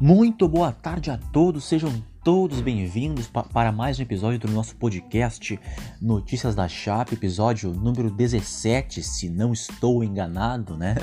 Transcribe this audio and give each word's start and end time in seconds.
Muito 0.00 0.46
boa 0.46 0.70
tarde 0.70 1.10
a 1.10 1.18
todos, 1.18 1.64
sejam 1.64 1.92
todos 2.22 2.60
bem-vindos 2.60 3.26
pa 3.26 3.42
para 3.42 3.72
mais 3.72 3.98
um 3.98 4.02
episódio 4.02 4.38
do 4.38 4.48
nosso 4.48 4.76
podcast 4.76 5.58
Notícias 6.00 6.54
da 6.54 6.68
Chape, 6.68 7.14
episódio 7.14 7.72
número 7.72 8.08
17, 8.08 9.02
se 9.02 9.28
não 9.28 9.52
estou 9.52 10.04
enganado, 10.04 10.76
né? 10.76 10.94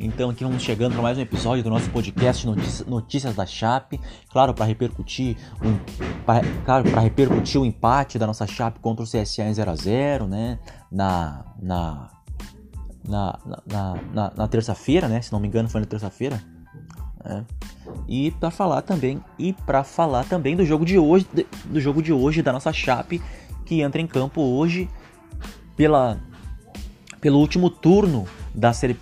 Então 0.00 0.30
aqui 0.30 0.42
vamos 0.42 0.64
chegando 0.64 0.94
para 0.94 1.02
mais 1.02 1.16
um 1.16 1.20
episódio 1.20 1.62
do 1.62 1.70
nosso 1.70 1.88
podcast 1.90 2.44
Notícias, 2.44 2.88
Notícias 2.88 3.36
da 3.36 3.46
Chape, 3.46 4.00
claro 4.28 4.52
para 4.52 4.64
repercutir, 4.64 5.36
um, 5.62 5.78
claro 6.64 6.90
para 6.90 7.02
repercutir 7.02 7.60
o 7.60 7.64
empate 7.64 8.18
da 8.18 8.26
nossa 8.26 8.48
Chape 8.48 8.80
contra 8.80 9.04
o 9.04 9.08
CSA 9.08 9.44
em 9.44 9.54
0 9.54 9.70
a 9.70 9.76
0, 9.76 10.26
né? 10.26 10.58
Na 10.90 11.44
na 11.62 12.10
na, 13.08 13.38
na, 13.64 13.94
na, 14.12 14.32
na 14.36 14.48
terça-feira, 14.48 15.06
né? 15.06 15.22
Se 15.22 15.32
não 15.32 15.38
me 15.38 15.46
engano 15.46 15.68
foi 15.68 15.82
na 15.82 15.86
terça-feira. 15.86 16.42
Né? 17.24 17.44
E 18.06 18.30
para 18.32 18.50
falar 18.50 18.82
também 18.82 19.22
e 19.38 19.52
para 19.52 19.82
falar 19.82 20.24
também 20.24 20.54
do 20.54 20.64
jogo 20.64 20.84
de 20.84 20.98
hoje, 20.98 21.26
do 21.64 21.80
jogo 21.80 22.02
de 22.02 22.12
hoje 22.12 22.42
da 22.42 22.52
nossa 22.52 22.72
Chape 22.72 23.20
que 23.64 23.80
entra 23.80 24.00
em 24.00 24.06
campo 24.06 24.42
hoje 24.42 24.88
pela 25.76 26.18
pelo 27.20 27.38
último 27.38 27.70
turno 27.70 28.26
da 28.54 28.74
série 28.74 28.96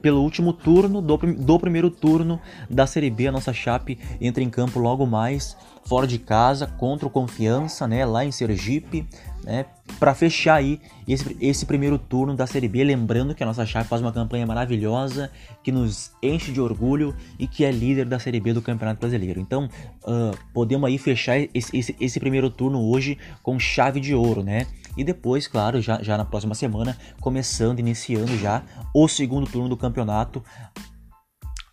pelo 0.00 0.22
último 0.22 0.52
turno 0.52 1.02
do, 1.02 1.16
do 1.16 1.58
primeiro 1.58 1.90
turno 1.90 2.40
da 2.70 2.86
série 2.86 3.10
B 3.10 3.26
a 3.26 3.32
nossa 3.32 3.52
Chape 3.52 3.98
entra 4.20 4.42
em 4.42 4.48
campo 4.48 4.78
logo 4.78 5.04
mais 5.04 5.56
fora 5.86 6.06
de 6.06 6.18
casa 6.18 6.66
contra 6.66 7.06
o 7.06 7.10
Confiança 7.10 7.86
né 7.86 8.04
lá 8.04 8.24
em 8.24 8.32
Sergipe 8.32 9.06
né 9.42 9.66
para 9.98 10.14
fechar 10.14 10.56
aí 10.56 10.80
esse, 11.06 11.36
esse 11.40 11.66
primeiro 11.66 11.98
turno 11.98 12.34
da 12.34 12.46
Série 12.46 12.68
B. 12.68 12.82
Lembrando 12.82 13.34
que 13.34 13.42
a 13.42 13.46
nossa 13.46 13.64
Chape 13.66 13.88
faz 13.88 14.00
uma 14.00 14.12
campanha 14.12 14.46
maravilhosa, 14.46 15.30
que 15.62 15.70
nos 15.70 16.12
enche 16.22 16.52
de 16.52 16.60
orgulho 16.60 17.14
e 17.38 17.46
que 17.46 17.64
é 17.64 17.70
líder 17.70 18.06
da 18.06 18.18
Série 18.18 18.40
B 18.40 18.52
do 18.52 18.62
Campeonato 18.62 19.00
Brasileiro. 19.00 19.40
Então, 19.40 19.68
uh, 20.02 20.36
podemos 20.52 20.88
aí 20.88 20.98
fechar 20.98 21.38
esse, 21.38 21.76
esse, 21.76 21.96
esse, 22.00 22.20
primeiro 22.20 22.50
turno 22.50 22.80
hoje 22.80 23.18
com 23.42 23.58
chave 23.58 24.00
de 24.00 24.14
ouro, 24.14 24.42
né? 24.42 24.66
E 24.96 25.04
depois, 25.04 25.46
claro, 25.46 25.80
já, 25.80 26.02
já 26.02 26.16
na 26.16 26.24
próxima 26.24 26.54
semana, 26.54 26.96
começando, 27.20 27.80
iniciando 27.80 28.36
já 28.38 28.62
o 28.94 29.08
segundo 29.08 29.46
turno 29.46 29.68
do 29.68 29.76
campeonato. 29.76 30.42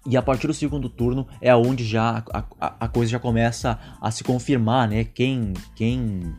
E 0.05 0.17
a 0.17 0.21
partir 0.21 0.47
do 0.47 0.53
segundo 0.53 0.89
turno 0.89 1.27
é 1.39 1.55
onde 1.55 1.83
já 1.83 2.23
a, 2.33 2.43
a, 2.59 2.75
a 2.81 2.87
coisa 2.87 3.11
já 3.11 3.19
começa 3.19 3.79
a 4.01 4.09
se 4.09 4.23
confirmar, 4.23 4.87
né? 4.87 5.03
Quem, 5.03 5.53
quem 5.75 6.33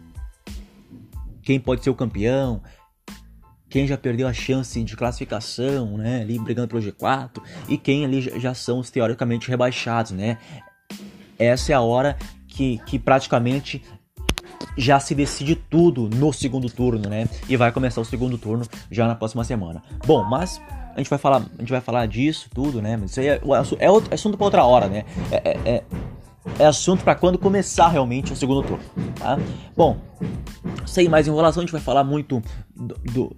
quem 1.43 1.59
pode 1.59 1.83
ser 1.83 1.91
o 1.91 1.95
campeão, 1.95 2.63
quem 3.69 3.87
já 3.87 3.97
perdeu 3.97 4.29
a 4.29 4.33
chance 4.33 4.83
de 4.83 4.97
classificação, 4.97 5.97
né, 5.97 6.21
ali 6.21 6.39
brigando 6.39 6.69
pelo 6.69 6.83
G4, 6.83 7.43
e 7.69 7.77
quem 7.77 8.05
ali 8.05 8.21
já 8.39 8.55
são 8.55 8.79
os 8.79 8.91
teoricamente 8.91 9.49
rebaixados, 9.49 10.13
né? 10.13 10.39
Essa 11.39 11.73
é 11.73 11.75
a 11.75 11.81
hora 11.81 12.17
que, 12.47 12.79
que 12.87 12.99
praticamente 12.99 13.83
já 14.77 15.01
se 15.01 15.15
decide 15.15 15.57
tudo 15.57 16.09
no 16.09 16.33
segundo 16.33 16.69
turno, 16.71 17.09
né? 17.09 17.27
E 17.49 17.57
vai 17.57 17.73
começar 17.73 18.01
o 18.01 18.05
segundo 18.05 18.39
turno 18.39 18.65
já 18.91 19.09
na 19.09 19.15
próxima 19.15 19.43
semana. 19.43 19.83
Bom, 20.07 20.25
mas 20.25 20.61
a 20.95 20.99
gente 20.99 21.11
vai 21.11 21.19
falar, 21.19 21.39
a 21.39 21.61
gente 21.61 21.71
vai 21.71 21.81
falar 21.81 22.07
disso 22.07 22.49
tudo, 22.55 22.81
né? 22.81 22.97
Mas 22.97 23.11
isso 23.11 23.21
aí 23.21 23.29
é, 23.29 23.41
é, 23.79 23.91
outro, 23.91 24.11
é 24.11 24.15
assunto 24.15 24.37
para 24.37 24.45
outra 24.45 24.65
hora, 24.65 24.89
né? 24.89 25.05
É, 25.31 25.37
é, 25.51 25.71
é 25.77 25.85
é 26.59 26.67
assunto 26.67 27.05
para 27.05 27.15
quando 27.15 27.39
começar 27.39 27.89
realmente 27.89 28.33
o 28.33 28.37
segundo 28.37 28.63
turno, 28.67 28.83
tá? 29.15 29.39
Bom, 29.77 29.97
sem 30.87 31.09
mais 31.09 31.29
enrolação, 31.29 31.61
a 31.61 31.65
gente 31.65 31.73
vai 31.73 31.81
falar 31.81 32.03
muito 32.03 32.43
do, 32.75 32.95
do, 33.05 33.37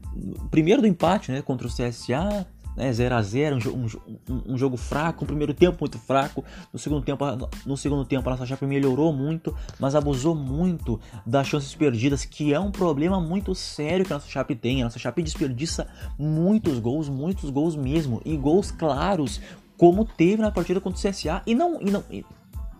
primeiro 0.50 0.80
do 0.80 0.88
empate, 0.88 1.30
né, 1.30 1.42
contra 1.42 1.66
o 1.66 1.70
CSA, 1.70 2.46
né, 2.76 2.92
0 2.92 3.14
a 3.14 3.22
0 3.22 3.56
um, 3.56 3.86
um, 4.28 4.42
um, 4.54 4.58
jogo 4.58 4.76
fraco, 4.76 5.24
um 5.24 5.26
primeiro 5.26 5.54
tempo 5.54 5.78
muito 5.80 5.98
fraco, 5.98 6.44
no 6.72 6.78
segundo 6.78 7.02
tempo, 7.04 7.24
no 7.64 7.76
segundo 7.76 8.04
tempo 8.04 8.28
a 8.28 8.32
nossa 8.32 8.46
chapa 8.46 8.66
melhorou 8.66 9.12
muito, 9.12 9.54
mas 9.78 9.94
abusou 9.94 10.34
muito 10.34 11.00
das 11.24 11.46
chances 11.46 11.74
perdidas, 11.74 12.24
que 12.24 12.52
é 12.52 12.60
um 12.60 12.70
problema 12.70 13.20
muito 13.20 13.54
sério 13.54 14.04
que 14.04 14.12
a 14.12 14.16
nossa 14.16 14.28
chapa 14.28 14.54
tem, 14.54 14.82
a 14.82 14.84
nossa 14.84 14.98
chapa 14.98 15.22
desperdiça 15.22 15.86
muitos 16.18 16.78
gols, 16.78 17.08
muitos 17.08 17.50
gols 17.50 17.76
mesmo, 17.76 18.20
e 18.24 18.36
gols 18.36 18.70
claros, 18.70 19.40
como 19.76 20.04
teve 20.04 20.42
na 20.42 20.50
partida 20.50 20.80
contra 20.80 20.98
o 20.98 21.10
CSA, 21.12 21.42
e 21.46 21.54
não, 21.54 21.80
e 21.80 21.90
não, 21.90 22.04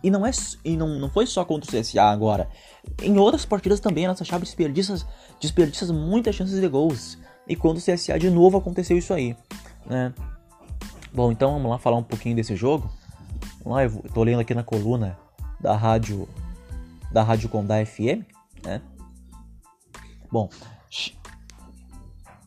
e 0.05 0.11
não, 0.11 0.27
é, 0.27 0.31
e 0.63 0.77
não, 0.77 0.99
não 0.99 1.09
foi 1.09 1.27
só 1.27 1.47
contra 1.47 1.67
o 1.67 1.81
CSA 1.81 2.03
agora. 2.03 2.47
Em 3.03 3.17
outras 3.17 3.47
partidas 3.47 3.81
também 3.81 4.05
a 4.05 4.09
nossa 4.09 4.23
chave 4.23 4.45
desperdiça, 4.45 5.03
desperdiça 5.41 5.91
muitas 5.95 6.35
chances 6.35 6.61
de 6.61 6.69
gols. 6.69 7.17
E 7.49 7.57
quando 7.57 7.79
o 7.79 7.81
CSA 7.81 8.19
de 8.19 8.29
novo 8.29 8.59
aconteceu 8.59 8.99
isso 8.99 9.15
aí. 9.15 9.35
Né? 9.87 10.13
Bom, 11.13 11.31
então 11.31 11.53
vamos 11.53 11.71
lá 11.71 11.79
falar 11.79 11.97
um 11.97 12.03
pouquinho 12.03 12.37
desse 12.37 12.57
jogo. 12.57 12.91
Vamos 13.63 13.77
lá, 13.77 13.85
eu 13.85 14.13
tô 14.13 14.23
lendo 14.23 14.41
aqui 14.41 14.55
na 14.55 14.63
coluna 14.63 15.19
da 15.61 15.77
rádio 15.77 16.29
da 17.11 17.23
Rádio 17.23 17.49
Condá 17.49 17.85
FM, 17.87 18.27
né? 18.65 18.83
Bom, 20.31 20.49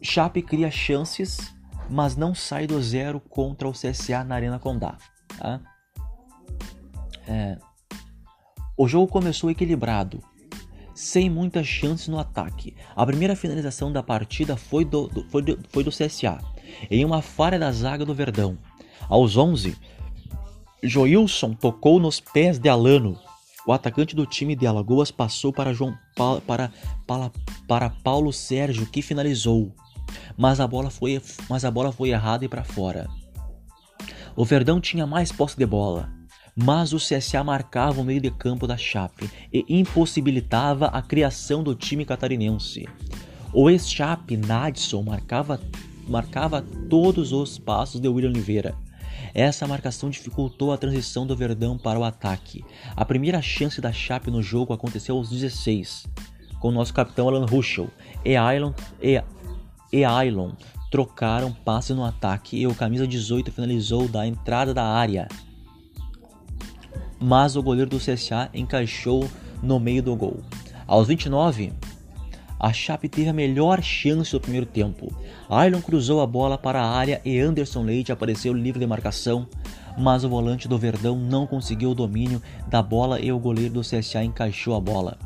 Chape 0.02 0.42
cria 0.42 0.70
chances, 0.70 1.54
mas 1.90 2.18
não 2.18 2.36
sai 2.36 2.68
do 2.68 2.82
zero 2.82 3.20
contra 3.20 3.68
o 3.68 3.72
CSA 3.72 4.26
na 4.26 4.36
Arena 4.36 4.60
Condá. 4.60 4.98
Tá? 5.38 5.62
É, 7.28 7.58
o 8.78 8.88
jogo 8.88 9.12
começou 9.12 9.50
equilibrado, 9.50 10.22
sem 10.94 11.30
muitas 11.30 11.66
chances 11.66 12.10
no 12.10 12.20
ataque. 12.20 12.76
A 12.96 13.06
primeira 13.06 13.36
finalização 13.36 13.92
da 13.92 14.04
partida 14.04 14.56
foi 14.58 14.84
do, 14.84 15.08
do, 15.08 15.24
foi 15.30 15.42
do, 15.42 15.60
foi 15.70 15.84
do 15.84 15.92
CSA, 15.92 16.40
em 16.90 17.04
uma 17.04 17.22
falha 17.22 17.60
da 17.60 17.72
zaga 17.72 18.06
do 18.06 18.14
Verdão. 18.14 18.58
Aos 19.10 19.38
11, 19.38 19.76
Joilson 20.84 21.54
tocou 21.54 22.00
nos 22.00 22.20
pés 22.20 22.60
de 22.60 22.70
Alano. 22.70 23.20
O 23.66 23.74
atacante 23.74 24.16
do 24.16 24.26
time 24.26 24.56
de 24.56 24.66
Alagoas 24.66 25.12
passou 25.12 25.52
para, 25.52 25.74
João 25.74 25.98
pa, 26.16 26.40
para, 26.42 26.72
para, 27.06 27.32
para 27.68 27.90
Paulo 27.90 28.32
Sérgio, 28.32 28.86
que 28.86 29.02
finalizou. 29.02 29.74
Mas 30.38 30.60
a 30.60 30.68
bola 30.68 30.90
foi, 30.90 31.22
mas 31.50 31.66
a 31.66 31.72
bola 31.72 31.92
foi 31.92 32.10
errada 32.10 32.46
e 32.46 32.48
para 32.48 32.64
fora. 32.64 33.08
O 34.36 34.46
Verdão 34.46 34.80
tinha 34.80 35.08
mais 35.08 35.32
posse 35.32 35.58
de 35.58 35.66
bola, 35.66 36.10
mas 36.56 36.94
o 36.94 36.98
CSA 36.98 37.44
marcava 37.44 38.00
o 38.00 38.04
meio 38.04 38.22
de 38.22 38.32
campo 38.32 38.66
da 38.66 38.78
Chape 38.78 39.30
e 39.52 39.66
impossibilitava 39.68 40.88
a 40.88 41.02
criação 41.02 41.64
do 41.64 41.76
time 41.76 42.06
catarinense. 42.06 42.88
O 43.54 43.70
ex-Chape 43.70 44.38
Nadson 44.38 45.04
marcava, 45.04 45.60
marcava 46.08 46.62
todos 46.90 47.32
os 47.32 47.58
passos 47.58 48.00
de 48.00 48.08
William 48.08 48.30
Oliveira. 48.30 48.76
Essa 49.34 49.68
marcação 49.68 50.10
dificultou 50.10 50.72
a 50.72 50.78
transição 50.78 51.28
do 51.28 51.36
Verdão 51.36 51.78
para 51.78 52.00
o 52.00 52.04
ataque. 52.04 52.64
A 52.96 53.04
primeira 53.04 53.42
chance 53.42 53.82
da 53.82 53.92
Chape 53.92 54.32
no 54.32 54.42
jogo 54.42 54.74
aconteceu 54.74 55.16
aos 55.16 55.30
16, 55.30 56.08
com 56.60 56.72
nosso 56.72 56.94
capitão 56.94 57.28
Alan 57.28 57.46
Ruschel 57.46 57.90
e 58.24 58.36
Ailon, 58.36 58.74
e, 59.02 59.22
e 59.92 60.06
Ailon 60.06 60.52
trocaram 60.90 61.52
passes 61.52 61.96
no 61.96 62.06
ataque 62.06 62.58
e 62.58 62.66
o 62.66 62.74
camisa 62.74 63.06
18 63.06 63.52
finalizou 63.52 64.08
da 64.08 64.26
entrada 64.26 64.74
da 64.74 64.86
área 64.86 65.28
mas 67.20 67.56
o 67.56 67.64
goleiro 67.64 67.90
do 67.90 67.98
CSA 67.98 68.50
encaixou 68.54 69.30
no 69.62 69.80
meio 69.80 70.04
do 70.04 70.16
gol. 70.16 70.42
Aos 70.86 71.08
29, 71.08 71.74
a 72.60 72.74
Chape 72.74 73.08
teve 73.08 73.30
a 73.30 73.34
melhor 73.34 73.82
chance 73.82 74.32
do 74.32 74.42
primeiro 74.42 74.66
tempo. 74.66 75.14
Ailon 75.50 75.82
cruzou 75.82 76.22
a 76.22 76.28
bola 76.28 76.58
para 76.58 76.82
a 76.82 76.90
área 76.90 77.22
e 77.24 77.40
Anderson 77.40 77.84
Leite 77.84 78.12
apareceu 78.12 78.54
livre 78.54 78.80
de 78.80 78.88
marcação, 78.88 79.48
mas 79.98 80.24
o 80.24 80.30
volante 80.30 80.68
do 80.68 80.78
Verdão 80.78 81.18
não 81.18 81.46
conseguiu 81.46 81.92
o 81.92 81.96
domínio 81.96 82.42
da 82.68 82.82
bola 82.82 83.20
e 83.20 83.32
o 83.32 83.40
goleiro 83.40 83.76
do 83.76 83.82
CSA 83.82 84.24
encaixou 84.24 84.76
a 84.76 84.80
bola. 84.80 85.18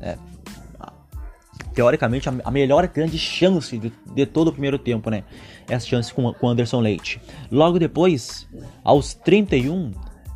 É, 0.00 0.16
teoricamente, 1.74 2.28
a 2.28 2.50
melhor 2.50 2.86
grande 2.88 3.18
chance 3.18 3.76
de, 3.76 3.92
de, 4.14 4.26
todo 4.26 4.48
o 4.48 4.52
primeiro 4.52 4.78
tempo, 4.78 5.10
né? 5.10 5.24
Essa 5.68 5.86
chance 5.86 6.12
com, 6.12 6.32
com 6.32 6.48
Anderson 6.48 6.80
Leite. 6.80 7.20
Logo 7.50 7.78
depois, 7.78 8.48
aos 8.82 9.12
31, 9.12 9.92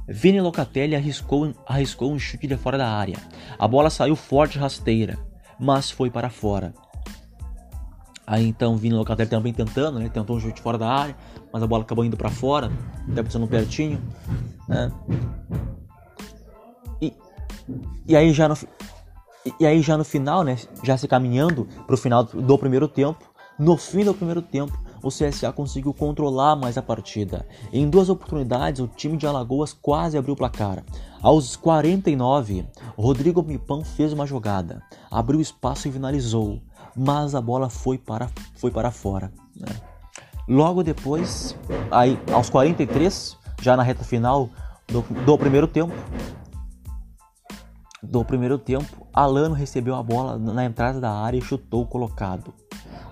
Vini 0.07 0.41
Locatelli 0.41 0.95
arriscou, 0.95 1.55
arriscou 1.67 2.13
um 2.13 2.19
chute 2.19 2.47
de 2.47 2.57
fora 2.57 2.77
da 2.77 2.89
área. 2.89 3.17
A 3.59 3.67
bola 3.67 3.89
saiu 3.89 4.15
forte 4.15 4.59
rasteira, 4.59 5.19
mas 5.61 5.91
foi 5.91 6.11
para 6.11 6.31
fora. 6.31 6.73
Aí 8.27 8.47
então 8.47 8.77
Vini 8.77 8.95
Locatelli 8.95 9.29
também 9.29 9.53
tentando, 9.53 9.99
né? 9.99 10.09
Tentou 10.09 10.37
um 10.37 10.41
chute 10.41 10.61
fora 10.63 10.79
da 10.79 10.89
área, 10.89 11.17
mas 11.53 11.63
a 11.63 11.67
bola 11.67 11.83
acabou 11.83 12.05
indo 12.05 12.17
para 12.17 12.31
fora, 12.31 12.71
até 13.11 13.23
passando 13.23 13.47
pertinho, 13.47 14.01
né? 14.69 14.91
E, 17.03 17.13
e 18.07 18.17
aí 18.17 18.33
já 18.33 18.49
no 18.49 18.55
e 19.59 19.67
aí 19.67 19.81
já 19.81 19.97
no 19.97 20.05
final, 20.05 20.45
né, 20.45 20.57
já 20.83 20.97
se 20.99 21.09
caminhando 21.09 21.67
para 21.87 21.95
o 21.95 21.99
final 21.99 22.25
do 22.25 22.59
primeiro 22.59 22.87
tempo, 22.87 23.25
no 23.59 23.77
fim 23.77 24.05
do 24.05 24.15
primeiro 24.15 24.43
tempo, 24.43 24.79
o 25.03 25.09
CSA 25.09 25.53
conseguiu 25.53 25.93
controlar 25.95 26.57
mais 26.57 26.77
a 26.77 26.83
partida. 26.83 27.47
Em 27.73 27.89
duas 27.89 28.09
oportunidades, 28.09 28.81
o 28.81 28.89
time 28.89 29.17
de 29.17 29.27
Alagoas 29.27 29.73
quase 29.73 30.19
abriu 30.19 30.35
o 30.35 30.37
placar. 30.37 30.85
Aos 31.23 31.57
49, 31.57 32.67
Rodrigo 32.97 33.43
Mipão 33.43 33.85
fez 33.85 34.13
uma 34.13 34.27
jogada, 34.27 34.83
abriu 35.11 35.41
espaço 35.41 35.89
e 35.89 35.93
finalizou, 35.93 36.61
mas 36.97 37.35
a 37.35 37.41
bola 37.41 37.69
foi 37.69 37.99
para, 37.99 38.31
foi 38.55 38.71
para 38.71 38.91
fora. 38.91 39.33
Né? 39.55 39.75
Logo 40.49 40.83
depois, 40.83 41.57
aí, 41.91 42.19
aos 42.33 42.51
43, 42.51 43.37
já 43.61 43.77
na 43.77 43.83
reta 43.83 44.03
final, 44.03 44.49
do, 44.89 45.03
do 45.25 45.39
primeiro 45.39 45.69
tempo, 45.69 45.95
do 48.03 48.25
primeiro 48.25 48.59
tempo, 48.59 49.07
Alano 49.13 49.55
recebeu 49.55 49.95
a 49.95 50.03
bola 50.03 50.39
na 50.39 50.65
entrada 50.65 51.01
da 51.01 51.13
área 51.13 51.39
e 51.39 51.43
chutou 51.43 51.87
colocado. 51.87 52.53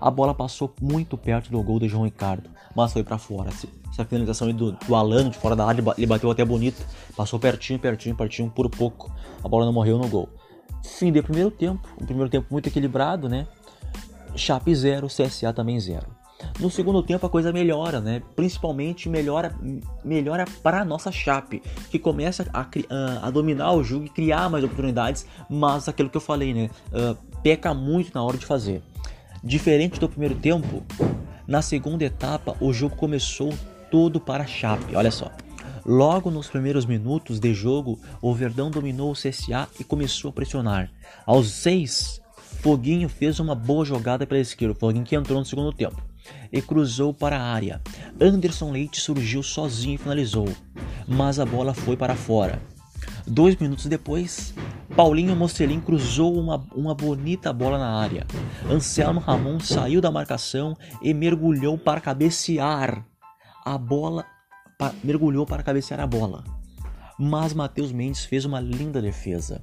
A 0.00 0.10
bola 0.10 0.34
passou 0.34 0.72
muito 0.80 1.16
perto 1.16 1.50
do 1.50 1.62
gol 1.62 1.78
de 1.78 1.88
João 1.88 2.04
Ricardo, 2.04 2.48
mas 2.74 2.92
foi 2.92 3.02
para 3.02 3.18
fora. 3.18 3.50
Essa 3.50 4.04
finalização 4.04 4.52
do, 4.52 4.72
do 4.72 5.30
de 5.30 5.38
fora 5.38 5.56
da 5.56 5.66
área, 5.66 5.82
ele 5.96 6.06
bateu 6.06 6.30
até 6.30 6.44
bonito, 6.44 6.84
passou 7.16 7.38
pertinho, 7.38 7.78
pertinho, 7.78 8.14
pertinho, 8.14 8.50
por 8.50 8.68
pouco. 8.70 9.12
A 9.42 9.48
bola 9.48 9.64
não 9.64 9.72
morreu 9.72 9.98
no 9.98 10.06
gol. 10.08 10.28
Fim 10.84 11.10
de 11.10 11.20
primeiro 11.22 11.50
tempo, 11.50 11.88
um 12.00 12.06
primeiro 12.06 12.30
tempo 12.30 12.46
muito 12.50 12.68
equilibrado, 12.68 13.28
né? 13.28 13.46
Chape 14.36 14.74
0, 14.74 15.08
CSA 15.08 15.52
também 15.52 15.78
0. 15.80 16.18
No 16.60 16.70
segundo 16.70 17.02
tempo 17.02 17.26
a 17.26 17.30
coisa 17.30 17.52
melhora, 17.52 18.00
né? 18.00 18.22
Principalmente 18.36 19.08
melhora, 19.08 19.54
melhora 20.04 20.44
para 20.62 20.80
a 20.80 20.84
nossa 20.84 21.10
Chape, 21.10 21.62
que 21.90 21.98
começa 21.98 22.48
a, 22.52 22.60
a, 22.60 23.26
a, 23.26 23.30
dominar 23.30 23.72
o 23.72 23.82
jogo 23.82 24.04
e 24.06 24.08
criar 24.08 24.48
mais 24.48 24.62
oportunidades, 24.62 25.26
mas 25.48 25.88
aquilo 25.88 26.08
que 26.08 26.16
eu 26.16 26.20
falei, 26.20 26.54
né? 26.54 26.70
Uh, 26.92 27.16
peca 27.42 27.74
muito 27.74 28.12
na 28.14 28.22
hora 28.22 28.36
de 28.36 28.46
fazer. 28.46 28.82
Diferente 29.42 30.00
do 30.00 30.08
primeiro 30.08 30.34
tempo, 30.34 30.82
na 31.46 31.62
segunda 31.62 32.04
etapa 32.04 32.56
o 32.60 32.72
jogo 32.72 32.96
começou 32.96 33.54
todo 33.90 34.20
para 34.20 34.44
a 34.44 34.46
Chape. 34.46 34.96
Olha 34.96 35.10
só. 35.10 35.30
Logo 35.86 36.30
nos 36.30 36.48
primeiros 36.48 36.84
minutos 36.84 37.40
de 37.40 37.54
jogo, 37.54 37.98
o 38.20 38.34
Verdão 38.34 38.70
dominou 38.70 39.10
o 39.10 39.14
CSA 39.14 39.68
e 39.80 39.84
começou 39.84 40.28
a 40.30 40.32
pressionar. 40.32 40.90
Aos 41.24 41.50
seis, 41.50 42.20
Foguinho 42.60 43.08
fez 43.08 43.40
uma 43.40 43.54
boa 43.54 43.84
jogada 43.84 44.26
pela 44.26 44.40
esquerda, 44.40 44.74
Foguinho 44.74 45.04
que 45.04 45.16
entrou 45.16 45.38
no 45.38 45.46
segundo 45.46 45.72
tempo, 45.72 46.02
e 46.52 46.60
cruzou 46.60 47.14
para 47.14 47.38
a 47.38 47.42
área. 47.42 47.80
Anderson 48.20 48.70
Leite 48.70 49.00
surgiu 49.00 49.42
sozinho 49.42 49.94
e 49.94 49.98
finalizou, 49.98 50.48
mas 51.06 51.38
a 51.38 51.46
bola 51.46 51.72
foi 51.72 51.96
para 51.96 52.14
fora. 52.14 52.60
Dois 53.28 53.56
minutos 53.56 53.86
depois, 53.86 54.54
Paulinho 54.96 55.36
Mocelin 55.36 55.80
cruzou 55.80 56.38
uma, 56.38 56.56
uma 56.74 56.94
bonita 56.94 57.52
bola 57.52 57.78
na 57.78 58.00
área. 58.00 58.26
Anselmo 58.70 59.20
Ramon 59.20 59.60
saiu 59.60 60.00
da 60.00 60.10
marcação 60.10 60.74
e 61.02 61.12
mergulhou 61.12 61.76
para 61.76 62.00
cabecear. 62.00 63.04
A 63.64 63.76
bola 63.76 64.24
mergulhou 65.04 65.44
para 65.44 65.62
cabecear 65.62 66.00
a 66.00 66.06
bola. 66.06 66.42
Mas 67.18 67.52
Matheus 67.52 67.92
Mendes 67.92 68.24
fez 68.24 68.44
uma 68.44 68.60
linda 68.60 69.02
defesa 69.02 69.62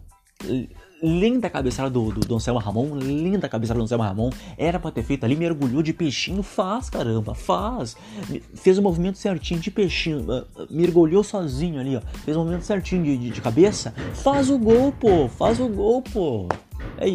linda 1.06 1.50
cabeçada 1.50 1.90
do, 1.90 2.12
do, 2.12 2.22
do 2.22 2.36
Anselmo 2.36 2.60
Ramon, 2.60 2.98
linda 2.98 3.48
cabeçada 3.48 3.80
do 3.80 3.84
Anselmo 3.84 4.04
Ramon, 4.04 4.32
era 4.58 4.80
pra 4.80 4.90
ter 4.90 5.04
feito 5.04 5.24
ali, 5.24 5.36
mergulhou 5.36 5.84
de 5.84 5.94
peixinho, 5.94 6.42
faz 6.42 6.90
caramba, 6.90 7.36
faz, 7.36 7.96
fez 8.56 8.78
o 8.78 8.82
movimento 8.82 9.18
certinho 9.18 9.60
de 9.60 9.70
peixinho, 9.70 10.26
ah, 10.32 10.46
mergulhou 10.70 11.24
sozinho 11.24 11.80
ali, 11.80 11.96
ó, 11.96 12.02
fez 12.24 12.36
o 12.36 12.40
movimento 12.40 12.64
certinho 12.64 13.04
de, 13.04 13.18
de, 13.18 13.30
de 13.30 13.42
cabeça, 13.42 13.94
faz 14.14 14.50
o 14.50 14.58
gol, 14.58 14.92
pô, 14.92 15.28
faz 15.28 15.60
o 15.60 15.68
gol, 15.68 16.02
pô. 16.02 16.48
É, 16.98 17.08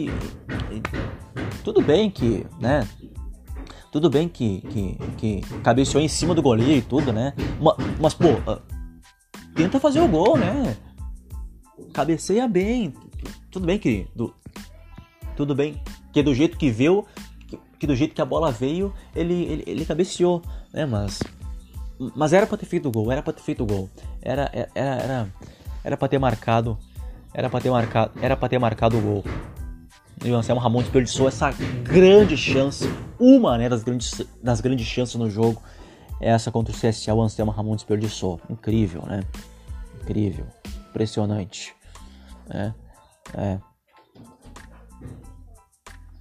tudo 1.65 1.83
bem 1.83 2.11
que, 2.11 2.47
né, 2.61 2.87
tudo 3.91 4.09
bem 4.09 4.29
que, 4.29 4.61
que, 4.61 4.99
que 5.17 5.41
cabeceou 5.63 6.03
em 6.03 6.09
cima 6.09 6.35
do 6.35 6.43
goleiro 6.43 6.73
e 6.73 6.83
tudo, 6.83 7.13
né, 7.13 7.35
mas, 7.61 7.75
mas 8.01 8.15
pô, 8.15 8.29
ah, 8.47 8.61
tenta 9.55 9.81
fazer 9.81 10.01
o 10.01 10.09
gol, 10.09 10.39
né, 10.39 10.77
cabeceia 11.93 12.47
bem, 12.47 12.95
tudo 13.51 13.67
bem 13.67 13.79
que 13.79 14.07
do, 14.15 14.35
tudo 15.37 15.55
bem 15.55 15.81
que 16.13 16.23
do 16.23 16.35
jeito 16.35 16.57
que 16.57 16.71
veio, 16.71 17.07
que, 17.47 17.59
que 17.79 17.87
do 17.87 17.95
jeito 17.97 18.15
que 18.15 18.23
a 18.23 18.25
bola 18.25 18.51
veio, 18.51 18.93
ele 19.15 19.45
ele, 19.45 19.65
ele 19.67 19.85
cabeceou, 19.85 20.43
né? 20.73 20.87
Mas 20.87 21.21
mas 22.17 22.33
era 22.33 22.47
para 22.47 22.57
ter 22.57 22.67
feito 22.67 22.89
o 22.89 22.93
gol, 22.93 23.13
era 23.13 23.23
para 23.23 23.33
ter 23.33 23.43
feito 23.43 23.63
o 23.63 23.67
gol. 23.67 23.89
Era 24.23 24.51
era 24.53 24.71
era 24.75 25.35
era 25.85 25.97
para 25.97 26.09
ter 26.09 26.19
marcado, 26.19 26.79
era 27.33 27.49
para 27.49 27.61
ter 27.61 27.71
marcado, 27.71 28.13
era 28.21 28.37
para 28.37 28.49
ter 28.49 28.59
marcado 28.59 28.99
o 28.99 29.01
gol. 29.01 29.25
E 30.23 30.31
o 30.31 30.37
Anselmo 30.37 30.61
Ramon 30.61 30.83
desperdiçou 30.83 31.27
essa 31.29 31.51
grande 31.83 32.37
chance, 32.37 32.85
uma 33.19 33.57
né, 33.57 33.71
das, 33.71 33.83
grandes, 33.83 34.21
das 34.43 34.61
grandes 34.61 34.87
chances 34.87 35.15
no 35.15 35.31
jogo. 35.31 35.63
Essa 36.21 36.51
contra 36.53 36.75
o 36.75 36.77
CSA, 36.77 37.15
o 37.15 37.23
Anselmo 37.23 37.51
Ramon 37.51 37.75
desperdiçou. 37.75 38.39
Incrível, 38.51 39.03
né? 39.07 39.23
Incrível. 40.03 40.47
Impressionante. 40.91 41.75
Né? 42.47 42.75
É. 43.35 43.59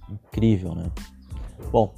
Incrível, 0.08 0.74
né? 0.74 0.90
Bom, 1.70 1.94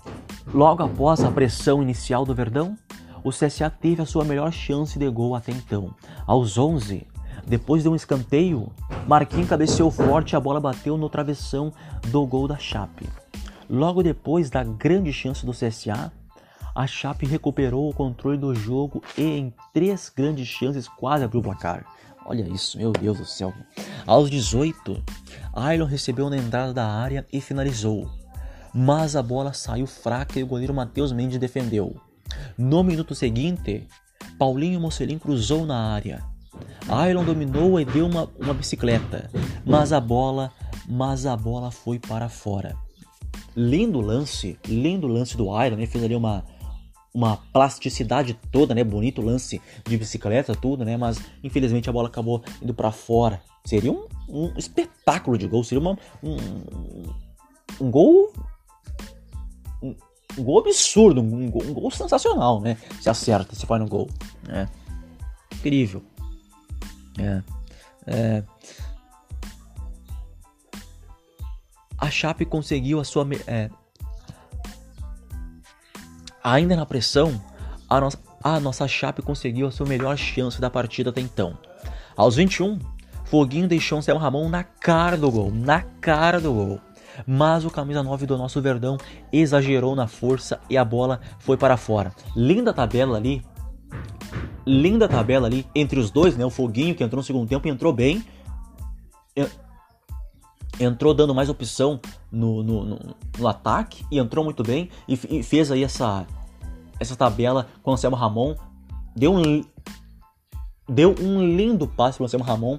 logo 0.53 0.83
após 0.83 1.23
a 1.25 1.31
pressão 1.31 1.83
inicial 1.83 2.25
do 2.25 2.35
Verdão, 2.35 2.77
o 3.25 3.31
CSA 3.31 3.71
teve 3.71 4.03
a 4.03 4.07
sua 4.07 4.25
melhor 4.25 4.53
chance 4.53 4.99
de 4.99 5.09
gol 5.09 5.35
até 5.35 5.53
então. 5.53 5.95
Aos 6.27 6.59
11, 6.59 7.07
depois 7.47 7.83
de 7.83 7.89
um 7.89 7.95
escanteio, 7.95 8.71
Marquinhos 9.07 9.49
cabeceou 9.49 9.91
forte 9.91 10.33
e 10.33 10.37
a 10.37 10.41
bola 10.41 10.61
bateu 10.61 10.97
no 10.97 11.09
travessão 11.09 11.73
do 12.09 12.27
gol 12.27 12.47
da 12.47 12.59
Chape. 12.59 13.09
Logo 13.69 14.03
depois 14.03 14.51
da 14.51 14.63
grande 14.63 15.13
chance 15.13 15.47
do 15.47 15.53
CSA, 15.53 16.13
a 16.75 16.87
Chape 16.87 17.27
recuperou 17.27 17.89
o 17.89 17.95
controle 17.95 18.39
do 18.39 18.55
jogo 18.55 19.03
e 19.17 19.23
em 19.23 19.55
três 19.73 20.13
grandes 20.15 20.49
chances 20.49 20.89
quase 20.89 21.25
abriu 21.25 21.41
o 21.41 21.45
placar. 21.45 21.85
Olha 22.25 22.49
isso, 22.49 22.79
meu 22.79 22.93
Deus 22.93 23.19
do 23.19 23.25
céu. 23.25 23.53
Aos 24.07 24.31
18, 24.31 25.03
Ailon 25.53 25.87
recebeu 25.87 26.31
na 26.31 26.37
entrada 26.37 26.73
da 26.73 26.87
área 26.87 27.27
e 27.33 27.41
finalizou. 27.41 28.09
Mas 28.75 29.17
a 29.17 29.23
bola 29.23 29.53
saiu 29.53 29.87
fraca 29.87 30.39
e 30.39 30.43
o 30.43 30.47
goleiro 30.47 30.73
Matheus 30.73 31.13
Mendes 31.13 31.39
defendeu. 31.39 31.97
No 32.57 32.83
minuto 32.83 33.15
seguinte, 33.15 33.87
Paulinho 34.39 34.81
Mocelin 34.81 35.19
cruzou 35.19 35.67
na 35.67 35.93
área. 35.93 36.23
Ailon 36.89 37.25
dominou 37.25 37.81
e 37.81 37.85
deu 37.85 38.07
uma, 38.07 38.29
uma 38.39 38.55
bicicleta, 38.55 39.31
mas 39.65 39.93
a 39.93 40.01
bola, 40.01 40.53
mas 40.89 41.27
a 41.27 41.37
bola 41.37 41.71
foi 41.71 41.99
para 41.99 42.29
fora. 42.29 42.77
Lindo 43.55 44.01
lance, 44.01 44.59
lindo 44.67 45.07
lance 45.07 45.37
do 45.37 45.55
Ailon, 45.55 45.77
ele 45.77 45.87
fez 45.87 46.03
ali 46.03 46.15
uma, 46.15 46.45
uma 47.15 47.37
plasticidade 47.53 48.39
toda, 48.51 48.75
né? 48.75 48.83
Bonito 48.83 49.21
lance 49.21 49.61
de 49.87 49.97
bicicleta, 49.97 50.55
tudo, 50.55 50.85
né? 50.85 50.97
Mas 50.97 51.21
infelizmente 51.43 51.89
a 51.89 51.93
bola 51.93 52.09
acabou 52.09 52.43
indo 52.61 52.73
para 52.73 52.91
fora. 52.91 53.43
Seria 53.65 53.93
um, 53.93 54.07
um, 54.29 54.53
espetáculo 54.57 55.37
de 55.39 55.47
gol, 55.47 55.63
seria 55.63 55.81
uma, 55.81 55.99
um, 56.23 56.37
um 57.81 57.91
gol. 57.91 58.33
Um, 59.83 59.95
um, 60.39 60.45
gol 60.45 60.61
absurdo, 60.61 61.21
um 61.21 61.51
gol, 61.51 61.63
um 61.65 61.75
gol 61.75 61.91
sensacional, 61.91 62.61
né? 62.61 62.77
Se 63.01 63.11
acerta, 63.11 63.55
se 63.55 63.67
faz 63.67 63.81
no 63.81 63.89
gol. 63.89 64.09
Né? 64.47 64.69
Incrível. 65.55 66.03
É. 67.19 67.43
é. 68.07 68.43
A 71.99 72.11
Chape 72.11 72.45
conseguiu 72.45 72.99
a 72.99 73.05
sua. 73.05 73.25
É, 73.47 73.71
Ainda 76.43 76.75
na 76.75 76.85
pressão, 76.85 77.41
a, 77.89 78.01
a 78.43 78.61
nossa 78.61 78.89
Chape 78.89 79.23
conseguiu 79.23 79.67
a 79.67 79.71
sua 79.71 79.87
melhor 79.87 80.17
chance 80.17 80.61
da 80.61 80.69
partida 80.69 81.11
até 81.11 81.21
então. 81.21 81.57
Aos 82.17 82.37
21, 82.37 82.79
Foguinho 83.25 83.69
deixou 83.69 83.99
o 83.99 84.03
Céu 84.03 84.19
Ramon 84.19 84.49
na 84.49 84.65
cara 84.65 85.17
do 85.17 85.31
gol, 85.31 85.51
na 85.51 85.83
cara 86.01 86.41
do 86.41 86.53
gol. 86.53 86.81
Mas 87.27 87.65
o 87.65 87.71
camisa 87.71 88.03
9 88.03 88.27
do 88.27 88.39
nosso 88.39 88.61
Verdão 88.61 88.97
exagerou 89.33 89.95
na 89.95 90.07
força 90.07 90.61
e 90.69 90.77
a 90.77 90.85
bola 90.85 91.21
foi 91.39 91.57
para 91.57 91.77
fora. 91.77 92.13
Linda 92.35 92.73
tabela 92.73 93.17
ali. 93.17 93.43
Linda 94.67 95.09
tabela 95.09 95.47
ali 95.47 95.67
entre 95.75 96.01
os 96.01 96.11
dois, 96.11 96.37
né? 96.37 96.45
O 96.45 96.51
Foguinho 96.51 96.95
que 96.95 97.05
entrou 97.05 97.19
no 97.19 97.25
segundo 97.25 97.49
tempo 97.49 97.69
e 97.69 97.71
entrou 97.71 97.93
bem 97.93 98.25
entrou 100.81 101.15
dando 101.15 101.35
mais 101.35 101.49
opção 101.49 102.01
no, 102.31 102.63
no, 102.63 102.85
no, 102.85 103.17
no 103.39 103.49
ataque 103.49 104.05
e 104.11 104.19
entrou 104.19 104.45
muito 104.45 104.63
bem 104.63 104.89
e, 105.09 105.19
e, 105.31 105.43
fez 105.43 105.71
aí 105.71 105.85
essa, 105.85 106.27
essa 106.99 107.17
tabela 107.17 107.67
com 107.83 107.91
o 107.91 107.95
Anselmo 107.95 108.17
Ramon. 108.17 108.55
Deu 109.15 109.35
um, 109.35 109.65
deu 110.89 111.15
um 111.21 111.45
lindo 111.45 111.87
passe 111.87 112.17
para 112.17 112.25
o 112.25 112.27
Anselmo 112.27 112.45
Ramon, 112.45 112.79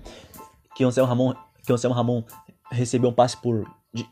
que 0.75 0.83
o 0.83 0.87
Anselmo 0.87 1.07
Ramon, 1.07 1.33
que 1.65 1.71
o 1.71 1.91
Ramon 1.91 2.23
recebeu 2.71 3.09
um 3.09 3.13
passe 3.13 3.37
por, 3.37 3.69
de, 3.93 4.07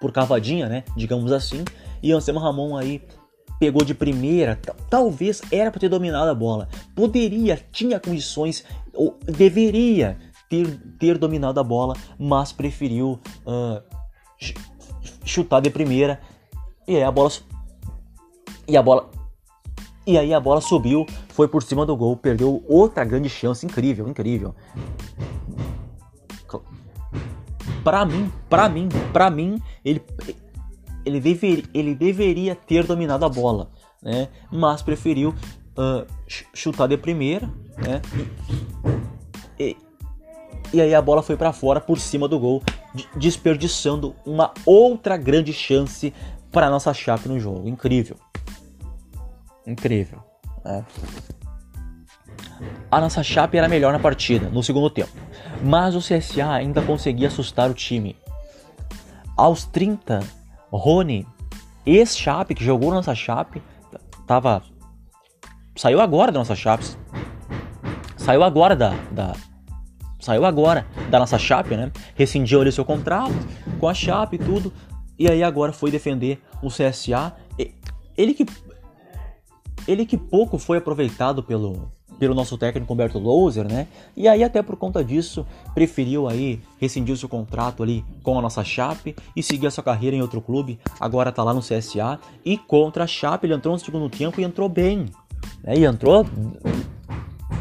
por 0.00 0.12
cavadinha, 0.12 0.68
né? 0.68 0.84
Digamos 0.96 1.32
assim. 1.32 1.64
E 2.02 2.12
o 2.12 2.16
Anselmo 2.16 2.40
Ramon 2.40 2.76
aí 2.76 3.02
pegou 3.58 3.84
de 3.84 3.94
primeira, 3.94 4.60
talvez 4.90 5.40
era 5.50 5.70
para 5.70 5.80
ter 5.80 5.88
dominado 5.88 6.30
a 6.30 6.34
bola. 6.34 6.68
Poderia, 6.94 7.58
tinha 7.72 7.98
condições, 7.98 8.64
ou 8.92 9.18
deveria 9.24 10.18
ter, 10.48 10.78
ter 10.98 11.18
dominado 11.18 11.58
a 11.60 11.64
bola, 11.64 11.94
mas 12.18 12.52
preferiu 12.52 13.18
uh, 13.46 13.82
chutar 15.24 15.60
de 15.60 15.70
primeira 15.70 16.20
e 16.86 16.96
aí 16.96 17.02
a 17.02 17.10
bola 17.10 17.30
e 18.68 18.76
a 18.76 18.82
bola 18.82 19.10
e 20.06 20.18
aí 20.18 20.34
a 20.34 20.40
bola 20.40 20.60
subiu, 20.60 21.06
foi 21.30 21.48
por 21.48 21.62
cima 21.62 21.86
do 21.86 21.96
gol, 21.96 22.14
perdeu 22.14 22.62
outra 22.68 23.04
grande 23.04 23.30
chance, 23.30 23.64
incrível, 23.64 24.06
incrível. 24.06 24.54
Para 27.82 28.04
mim, 28.04 28.30
para 28.48 28.68
mim, 28.68 28.88
para 29.12 29.30
mim, 29.30 29.60
ele 29.82 30.02
ele, 31.04 31.20
dever, 31.20 31.64
ele 31.74 31.94
deveria 31.94 32.54
ter 32.54 32.86
dominado 32.86 33.24
a 33.24 33.28
bola, 33.28 33.70
né? 34.02 34.28
Mas 34.50 34.82
preferiu 34.82 35.34
uh, 35.76 36.06
chutar 36.54 36.86
de 36.86 36.96
primeira, 36.96 37.46
né? 37.76 38.00
e, 39.58 39.76
e 40.72 40.80
aí 40.80 40.94
a 40.94 41.02
bola 41.02 41.22
foi 41.22 41.36
para 41.36 41.52
fora 41.52 41.80
por 41.80 41.98
cima 41.98 42.26
do 42.26 42.38
gol, 42.38 42.62
desperdiçando 43.16 44.14
uma 44.24 44.52
outra 44.64 45.16
grande 45.16 45.52
chance 45.52 46.12
para 46.50 46.70
nossa 46.70 46.94
Chape 46.94 47.28
no 47.28 47.38
jogo. 47.38 47.68
Incrível. 47.68 48.16
Incrível. 49.66 50.22
Né? 50.64 50.84
A 52.90 53.00
nossa 53.00 53.22
Chape 53.22 53.56
era 53.56 53.68
melhor 53.68 53.92
na 53.92 53.98
partida, 53.98 54.48
no 54.48 54.62
segundo 54.62 54.88
tempo. 54.88 55.10
Mas 55.62 55.94
o 55.94 55.98
CSA 55.98 56.52
ainda 56.52 56.82
conseguia 56.82 57.28
assustar 57.28 57.70
o 57.70 57.74
time. 57.74 58.16
Aos 59.36 59.64
30, 59.64 60.20
Rony, 60.70 61.26
ex-Chape, 61.84 62.54
que 62.54 62.64
jogou 62.64 62.90
na 62.90 62.96
nossa 62.96 63.14
Chape, 63.14 63.62
tava. 64.26 64.62
Saiu 65.76 66.00
agora 66.00 66.30
da 66.30 66.38
nossa 66.38 66.54
Chape. 66.54 66.84
Saiu 68.16 68.44
agora 68.44 68.76
da, 68.76 68.90
da. 69.10 69.34
Saiu 70.24 70.46
agora 70.46 70.86
da 71.10 71.18
nossa 71.18 71.38
Chape, 71.38 71.76
né? 71.76 71.92
Rescindiu 72.14 72.62
ali 72.62 72.72
seu 72.72 72.82
contrato 72.82 73.34
com 73.78 73.86
a 73.86 73.92
Chape 73.92 74.36
e 74.36 74.38
tudo. 74.38 74.72
E 75.18 75.30
aí 75.30 75.42
agora 75.42 75.70
foi 75.70 75.90
defender 75.90 76.42
o 76.62 76.68
CSA. 76.68 77.34
Ele 78.16 78.32
que. 78.32 78.46
Ele 79.86 80.06
que 80.06 80.16
pouco 80.16 80.56
foi 80.56 80.78
aproveitado 80.78 81.42
pelo, 81.42 81.92
pelo 82.18 82.34
nosso 82.34 82.56
técnico 82.56 82.90
Humberto 82.90 83.18
Louser, 83.18 83.68
né? 83.70 83.86
E 84.16 84.26
aí 84.26 84.42
até 84.42 84.62
por 84.62 84.76
conta 84.76 85.04
disso 85.04 85.46
preferiu 85.74 86.26
aí 86.26 86.58
rescindir 86.80 87.18
seu 87.18 87.28
contrato 87.28 87.82
ali 87.82 88.02
com 88.22 88.38
a 88.38 88.40
nossa 88.40 88.64
Chape 88.64 89.14
e 89.36 89.42
seguir 89.42 89.66
a 89.66 89.70
sua 89.70 89.84
carreira 89.84 90.16
em 90.16 90.22
outro 90.22 90.40
clube. 90.40 90.80
Agora 90.98 91.30
tá 91.30 91.44
lá 91.44 91.52
no 91.52 91.60
CSA 91.60 92.18
e 92.42 92.56
contra 92.56 93.04
a 93.04 93.06
Chape 93.06 93.46
ele 93.46 93.52
entrou 93.52 93.74
no 93.74 93.78
segundo 93.78 94.08
tempo 94.08 94.40
e 94.40 94.44
entrou 94.44 94.70
bem, 94.70 95.04
né? 95.62 95.76
E 95.76 95.84
entrou 95.84 96.24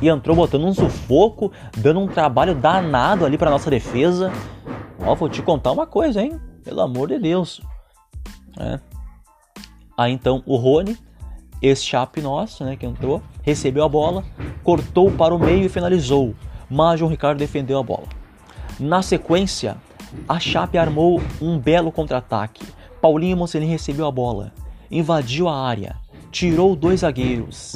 e 0.04 0.10
entrou 0.10 0.36
botando 0.36 0.66
um 0.66 0.74
sufoco, 0.74 1.50
dando 1.78 2.02
um 2.02 2.08
trabalho 2.08 2.54
danado 2.54 3.26
ali 3.26 3.38
para 3.38 3.50
nossa 3.50 3.70
defesa. 3.70 4.30
Ó, 5.00 5.16
vou 5.16 5.30
te 5.30 5.42
contar 5.42 5.72
uma 5.72 5.88
coisa, 5.88 6.22
hein? 6.22 6.38
Pelo 6.62 6.82
amor 6.82 7.08
de 7.08 7.18
Deus. 7.18 7.62
É. 8.60 8.78
Aí 9.98 10.12
então 10.12 10.44
o 10.46 10.58
Rony 10.58 10.98
esse 11.62 11.86
Chape 11.86 12.20
nosso, 12.22 12.66
né, 12.66 12.76
que 12.76 12.86
entrou, 12.86 13.24
recebeu 13.42 13.86
a 13.86 13.88
bola, 13.88 14.26
cortou 14.62 15.10
para 15.10 15.34
o 15.34 15.40
meio 15.40 15.66
e 15.66 15.70
finalizou. 15.70 16.36
Mas 16.70 17.00
João 17.00 17.10
Ricardo 17.10 17.38
defendeu 17.38 17.80
a 17.80 17.84
bola. 17.84 18.08
Na 18.78 19.02
sequência, 19.02 19.78
a 20.28 20.38
Chape 20.38 20.78
armou 20.78 21.22
um 21.42 21.58
belo 21.58 21.94
contra-ataque. 21.94 22.66
Paulinho 23.02 23.38
Mocelin 23.38 23.68
recebeu 23.68 24.06
a 24.06 24.12
bola, 24.12 24.52
invadiu 24.92 25.48
a 25.48 25.58
área, 25.58 25.96
tirou 26.34 26.76
dois 26.76 27.02
zagueiros, 27.02 27.76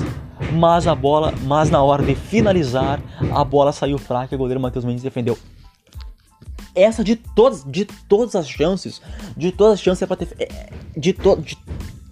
mas 0.53 0.87
a 0.87 0.95
bola, 0.95 1.31
mas 1.43 1.69
na 1.69 1.81
hora 1.81 2.03
de 2.03 2.15
finalizar, 2.15 2.99
a 3.31 3.43
bola 3.43 3.71
saiu 3.71 3.99
fraca 3.99 4.33
e 4.33 4.35
o 4.35 4.39
goleiro 4.39 4.59
Matheus 4.59 4.83
Mendes 4.83 5.03
defendeu. 5.03 5.37
Essa 6.73 7.03
de 7.03 7.15
todas, 7.15 7.63
de 7.63 7.85
todas 7.85 8.35
as 8.35 8.49
chances, 8.49 9.01
de 9.37 9.51
todas 9.51 9.75
as 9.75 9.81
chances 9.81 10.01
é 10.01 10.05
para 10.07 10.17
ter 10.17 10.35
é, 10.39 10.69
de, 10.97 11.15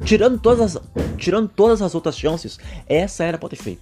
Tirando 0.04 0.38
todas 0.38 0.76
as, 0.76 0.84
tirando 1.18 1.48
todas 1.48 1.82
as 1.82 1.96
outras 1.96 2.18
chances, 2.18 2.60
essa 2.88 3.24
era 3.24 3.38
pra 3.38 3.50
ter 3.50 3.56
feito. 3.56 3.82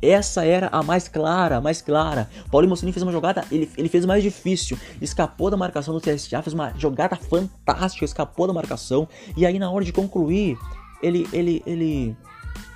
Essa 0.00 0.44
era 0.44 0.68
a 0.72 0.82
mais 0.82 1.08
clara, 1.08 1.56
a 1.56 1.60
mais 1.60 1.80
clara. 1.80 2.28
Paulinho 2.50 2.70
Mussolini 2.70 2.92
fez 2.92 3.02
uma 3.02 3.12
jogada, 3.12 3.44
ele, 3.50 3.70
ele 3.76 3.88
fez 3.88 4.04
mais 4.04 4.22
difícil. 4.22 4.78
Escapou 5.00 5.50
da 5.50 5.56
marcação 5.56 5.94
do 5.94 6.00
CSA, 6.00 6.42
fez 6.42 6.52
uma 6.52 6.72
jogada 6.76 7.16
fantástica, 7.16 8.04
escapou 8.04 8.46
da 8.46 8.52
marcação. 8.52 9.08
E 9.36 9.46
aí 9.46 9.58
na 9.58 9.70
hora 9.70 9.84
de 9.84 9.92
concluir, 9.92 10.58
ele, 11.02 11.28
ele, 11.32 11.62
ele, 11.66 12.16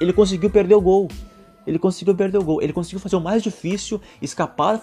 ele 0.01 0.13
conseguiu 0.13 0.51
perder 0.51 0.75
o 0.75 0.81
gol. 0.81 1.09
Ele 1.67 1.79
conseguiu 1.79 2.15
perder 2.15 2.39
o 2.39 2.45
gol. 2.45 2.63
Ele 2.63 2.73
conseguiu 2.73 3.01
fazer 3.01 3.17
o 3.17 3.21
mais 3.21 3.43
difícil, 3.43 4.01
escapar, 4.21 4.81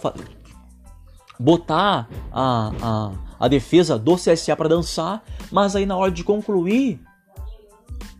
botar 1.39 2.07
a, 2.31 2.71
a, 2.81 3.11
a 3.39 3.47
defesa 3.47 3.97
do 3.97 4.15
CSA 4.15 4.55
para 4.55 4.69
dançar, 4.69 5.23
mas 5.51 5.75
aí 5.75 5.85
na 5.85 5.95
hora 5.95 6.11
de 6.11 6.23
concluir, 6.23 6.99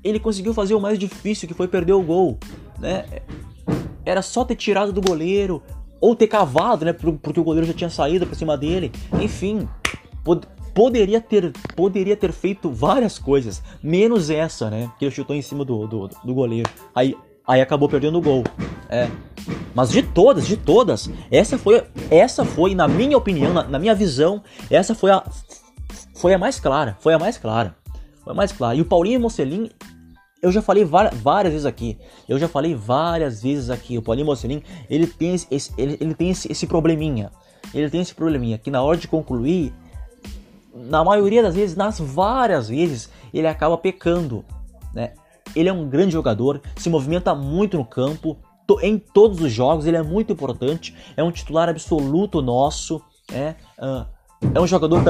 ele 0.04 0.20
conseguiu 0.20 0.54
fazer 0.54 0.76
o 0.76 0.82
mais 0.82 0.98
difícil, 0.98 1.48
que 1.48 1.54
foi 1.54 1.68
perder 1.68 1.94
o 1.94 2.02
gol, 2.02 2.38
né? 2.80 3.06
Era 4.06 4.22
só 4.22 4.46
ter 4.46 4.56
tirado 4.56 4.94
do 4.94 5.02
goleiro 5.02 5.62
ou 6.00 6.16
ter 6.16 6.28
cavado, 6.28 6.86
né? 6.86 6.94
Porque 6.94 7.40
o 7.40 7.44
goleiro 7.44 7.68
já 7.68 7.74
tinha 7.74 7.90
saído 7.90 8.26
para 8.26 8.36
cima 8.36 8.56
dele. 8.56 8.92
Enfim, 9.20 9.68
poderia 10.78 11.20
ter 11.20 11.52
poderia 11.76 12.16
ter 12.16 12.32
feito 12.32 12.70
várias 12.70 13.18
coisas, 13.18 13.64
menos 13.82 14.30
essa, 14.30 14.70
né? 14.70 14.92
Que 15.00 15.06
ele 15.06 15.12
chutou 15.12 15.36
em 15.36 15.42
cima 15.42 15.66
do, 15.66 15.88
do, 15.88 16.08
do 16.08 16.34
goleiro. 16.36 16.70
Aí 16.94 17.18
aí 17.48 17.62
acabou 17.62 17.90
perdendo 17.90 18.20
o 18.20 18.22
gol. 18.22 18.44
É. 18.88 19.10
Mas 19.74 19.90
de 19.90 20.04
todas, 20.04 20.46
de 20.46 20.56
todas, 20.56 21.10
essa 21.32 21.58
foi, 21.58 21.84
essa 22.12 22.46
foi, 22.46 22.76
na 22.76 22.88
minha 22.88 23.18
opinião, 23.18 23.54
na, 23.54 23.64
na 23.64 23.80
minha 23.80 23.96
visão, 23.96 24.44
essa 24.70 24.94
foi 24.94 25.10
a, 25.10 25.24
foi 26.16 26.36
a 26.36 26.38
mais 26.38 26.60
clara, 26.60 26.96
foi 27.00 27.16
a 27.16 27.20
mais 27.20 27.40
clara, 27.40 27.76
foi 28.24 28.34
a 28.34 28.36
mais 28.36 28.52
clara. 28.52 28.76
E 28.76 28.82
o 28.82 28.86
Paulinho 28.86 29.20
Mocelin, 29.20 29.72
eu 30.44 30.52
já 30.52 30.62
falei 30.62 30.86
várias, 30.86 31.54
vezes 31.54 31.66
aqui, 31.66 31.98
eu 32.30 32.38
já 32.38 32.48
falei 32.48 32.76
várias 32.76 33.42
vezes 33.42 33.72
aqui, 33.72 33.98
o 33.98 34.02
Paulinho 34.02 34.28
Mocelin, 34.28 34.62
ele 34.88 35.08
tem 35.08 35.34
esse, 35.34 35.74
ele, 35.76 35.98
ele 36.00 36.14
tem 36.14 36.30
esse, 36.30 36.52
esse 36.52 36.68
probleminha, 36.68 37.32
ele 37.74 37.90
tem 37.90 38.02
esse 38.02 38.14
probleminha 38.14 38.60
que 38.60 38.70
na 38.70 38.84
hora 38.84 38.98
de 38.98 39.08
concluir, 39.08 39.74
na 40.74 41.04
maioria 41.04 41.42
das 41.42 41.56
vezes, 41.56 41.76
nas 41.76 42.00
várias 42.00 42.70
vezes, 42.70 43.10
ele 43.34 43.48
acaba 43.48 43.78
pecando, 43.78 44.46
né? 44.94 45.14
Ele 45.56 45.70
é 45.70 45.74
um 45.74 45.88
grande 45.88 46.14
jogador, 46.14 46.62
se 46.76 46.90
movimenta 46.90 47.34
muito 47.34 47.78
no 47.78 47.86
campo, 47.86 48.38
em 48.82 48.98
todos 48.98 49.42
os 49.42 49.52
jogos, 49.52 49.86
ele 49.86 49.98
é 49.98 50.04
muito 50.04 50.34
importante, 50.34 50.94
é 51.16 51.24
um 51.24 51.32
titular 51.32 51.70
absoluto 51.70 52.42
nosso, 52.42 53.02
é, 53.32 53.56
é 54.54 54.60
um 54.60 54.68
jogador 54.68 55.02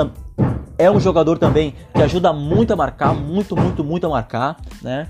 é 0.77 0.91
um 0.91 0.99
jogador 0.99 1.39
também 1.39 1.73
que 1.93 2.01
ajuda 2.01 2.31
muito 2.31 2.71
a 2.71 2.75
marcar, 2.75 3.13
muito, 3.15 3.55
muito, 3.55 3.83
muito 3.83 4.05
a 4.05 4.09
marcar, 4.09 4.57
né? 4.81 5.09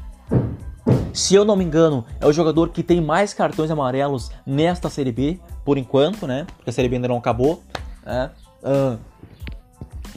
Se 1.13 1.35
eu 1.35 1.43
não 1.43 1.55
me 1.55 1.63
engano, 1.63 2.05
é 2.21 2.27
o 2.27 2.31
jogador 2.31 2.69
que 2.69 2.83
tem 2.83 3.01
mais 3.01 3.33
cartões 3.33 3.69
amarelos 3.69 4.31
nesta 4.45 4.89
Série 4.89 5.11
B, 5.11 5.39
por 5.65 5.77
enquanto, 5.77 6.25
né? 6.25 6.45
Porque 6.55 6.69
a 6.69 6.73
Série 6.73 6.87
B 6.87 6.95
ainda 6.95 7.07
não 7.07 7.17
acabou. 7.17 7.63
Né? 8.05 8.29
Uh, 8.63 8.97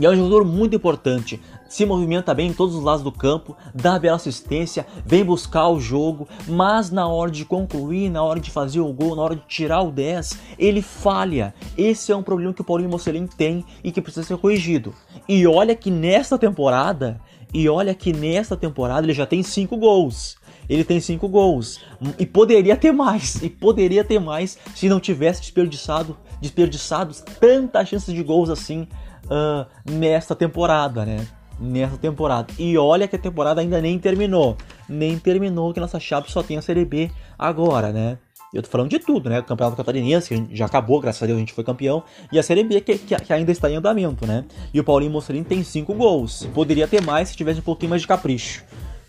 e 0.01 0.05
é 0.07 0.11
um 0.11 0.17
jogador 0.17 0.45
muito 0.45 0.75
importante 0.75 1.41
se 1.71 1.87
movimenta 1.87 2.35
bem 2.35 2.49
em 2.49 2.53
todos 2.53 2.75
os 2.75 2.83
lados 2.83 3.05
do 3.05 3.13
campo, 3.13 3.57
dá 3.73 3.97
bela 3.97 4.17
assistência, 4.17 4.85
vem 5.07 5.25
buscar 5.25 5.69
o 5.69 5.79
jogo, 5.79 6.27
mas 6.49 6.91
na 6.91 7.07
hora 7.07 7.31
de 7.31 7.45
concluir, 7.45 8.11
na 8.11 8.25
hora 8.25 8.41
de 8.41 8.51
fazer 8.51 8.81
o 8.81 8.93
gol, 8.93 9.15
na 9.15 9.23
hora 9.23 9.37
de 9.37 9.43
tirar 9.47 9.81
o 9.81 9.93
10, 9.93 10.37
ele 10.59 10.83
falha. 10.83 11.55
Esse 11.79 12.11
é 12.11 12.17
um 12.17 12.25
problema 12.25 12.53
que 12.53 12.61
o 12.61 12.65
Paulinho 12.65 12.91
Mocelin 12.91 13.25
tem 13.25 13.65
e 13.85 13.93
que 13.93 14.01
precisa 14.01 14.27
ser 14.27 14.37
corrigido. 14.37 14.93
E 15.29 15.47
olha 15.47 15.77
que 15.77 15.93
nesta 15.93 16.37
temporada, 16.37 17.21
e 17.55 17.69
olha 17.69 17.95
que 17.95 18.13
nesta 18.13 18.57
temporada 18.57 19.07
ele 19.07 19.15
já 19.15 19.25
tem 19.25 19.41
5 19.41 19.77
gols. 19.77 20.37
Ele 20.69 20.83
tem 20.83 20.99
5 20.99 21.29
gols. 21.29 21.81
E 22.19 22.27
poderia 22.27 22.77
ter 22.77 22.91
mais. 22.91 23.41
E 23.43 23.49
poderia 23.49 24.03
ter 24.03 24.19
mais 24.19 24.59
se 24.75 24.89
não 24.89 24.99
tivesse 24.99 25.41
desperdiçado, 25.41 26.17
desperdiçado 26.41 27.15
tantas 27.39 27.89
chances 27.89 28.13
de 28.13 28.23
gols 28.25 28.51
assim 28.51 28.89
uh, 29.31 29.67
nesta 29.91 30.35
temporada, 30.35 31.07
né? 31.07 31.27
nessa 31.61 31.99
temporada. 31.99 32.53
E 32.59 32.77
olha 32.79 33.07
que 33.07 33.17
a 33.17 33.19
temporada 33.19 33.61
ainda 33.61 33.81
nem 33.81 33.99
terminou. 33.99 34.57
Nem 34.89 35.19
terminou 35.19 35.75
que 35.75 35.81
nossa 35.81 36.01
chave 36.01 36.31
só 36.31 36.43
tem 36.43 36.57
a 36.57 36.63
Série 36.63 36.85
B 36.85 37.11
agora, 37.39 37.93
né? 37.93 38.19
Eu 38.53 38.63
tô 38.63 38.69
falando 38.69 38.91
de 38.91 38.99
tudo, 38.99 39.31
né? 39.31 39.39
O 39.39 39.45
Campeonato 39.45 39.77
Catarinense, 39.77 40.29
que 40.29 40.57
já 40.57 40.67
acabou, 40.67 41.01
graças 41.01 41.23
a 41.23 41.27
Deus 41.27 41.37
a 41.37 41.41
gente 41.41 41.53
foi 41.53 41.63
campeão. 41.63 42.03
E 42.33 42.39
a 42.39 42.43
Série 42.43 42.65
B, 42.65 42.81
que, 42.81 42.99
que, 42.99 43.15
que 43.15 43.33
ainda 43.33 43.53
está 43.53 43.71
em 43.71 43.77
andamento, 43.77 44.27
né? 44.27 44.45
E 44.75 44.81
o 44.81 44.85
Paulinho 44.85 45.13
Mocelin 45.13 45.45
tem 45.45 45.63
5 45.63 45.95
gols. 45.95 46.49
Poderia 46.53 46.89
ter 46.89 47.01
mais 47.01 47.29
se 47.29 47.37
tivesse 47.37 47.61
um 47.61 47.63
pouquinho 47.63 47.91
mais 47.91 48.03
de 48.03 48.09
capricho, 48.09 48.65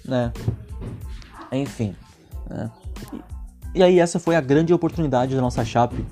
né? 0.06 0.32
Enfim. 1.52 1.96
Né? 2.48 2.70
E, 3.74 3.80
e 3.80 3.84
aí 3.84 4.00
essa 4.00 4.20
foi 4.20 4.36
a 4.36 4.42
grande 4.42 4.74
oportunidade 4.74 5.34
da 5.34 5.42
nossa 5.42 5.66
Chape 5.66 6.06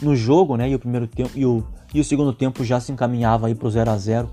no 0.00 0.16
jogo, 0.16 0.56
né? 0.56 0.70
E 0.70 0.74
o 0.74 0.78
primeiro 0.78 1.06
tempo 1.06 1.32
e 1.34 1.44
o, 1.44 1.62
e 1.92 2.00
o 2.00 2.04
segundo 2.04 2.32
tempo 2.32 2.64
já 2.64 2.80
se 2.80 2.92
encaminhava 2.92 3.46
aí 3.46 3.54
pro 3.54 3.70
0 3.70 3.90
a 3.90 3.96
0 3.96 4.30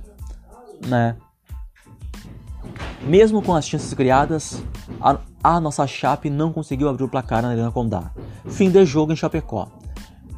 né? 0.88 1.16
Mesmo 3.02 3.42
com 3.42 3.54
as 3.54 3.68
chances 3.68 3.94
criadas, 3.94 4.64
a, 5.00 5.20
a, 5.44 5.60
nossa 5.60 5.86
Chape 5.86 6.30
não 6.30 6.52
conseguiu 6.52 6.90
abrir 6.90 7.04
o 7.04 7.10
placar 7.10 7.42
na 7.42 7.50
Arena 7.50 7.72
Condá. 7.72 8.12
Fim 8.48 8.70
de 8.70 8.84
jogo 8.86 9.14
em 9.14 9.16
Chapecó. 9.16 9.68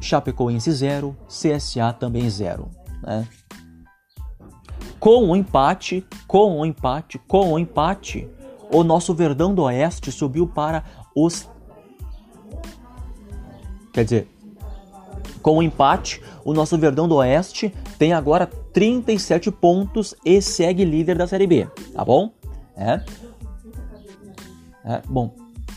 Chapecoense 0.00 0.70
0, 0.70 1.16
CSA 1.26 1.92
também 1.92 2.28
0. 2.28 2.68
Né? 3.02 3.26
Com 5.00 5.24
o 5.24 5.30
um 5.30 5.36
empate, 5.36 6.06
com 6.26 6.52
o 6.52 6.60
um 6.60 6.66
empate, 6.66 7.18
com 7.26 7.48
o 7.48 7.52
um 7.54 7.58
empate, 7.58 8.28
o 8.72 8.84
nosso 8.84 9.14
Verdão 9.14 9.54
do 9.54 9.62
Oeste 9.62 10.12
subiu 10.12 10.46
para 10.46 10.84
os. 11.16 11.48
Quer 13.92 14.04
dizer, 14.04 14.28
com 15.48 15.56
o 15.56 15.62
empate, 15.62 16.20
o 16.44 16.52
nosso 16.52 16.76
Verdão 16.76 17.08
do 17.08 17.14
Oeste 17.14 17.72
tem 17.98 18.12
agora 18.12 18.46
37 18.46 19.50
pontos 19.50 20.14
e 20.22 20.42
segue 20.42 20.84
líder 20.84 21.16
da 21.16 21.26
Série 21.26 21.46
B, 21.46 21.66
tá 21.94 22.04
bom? 22.04 22.30
É. 22.76 23.02
é 24.84 25.02
bom. 25.08 25.34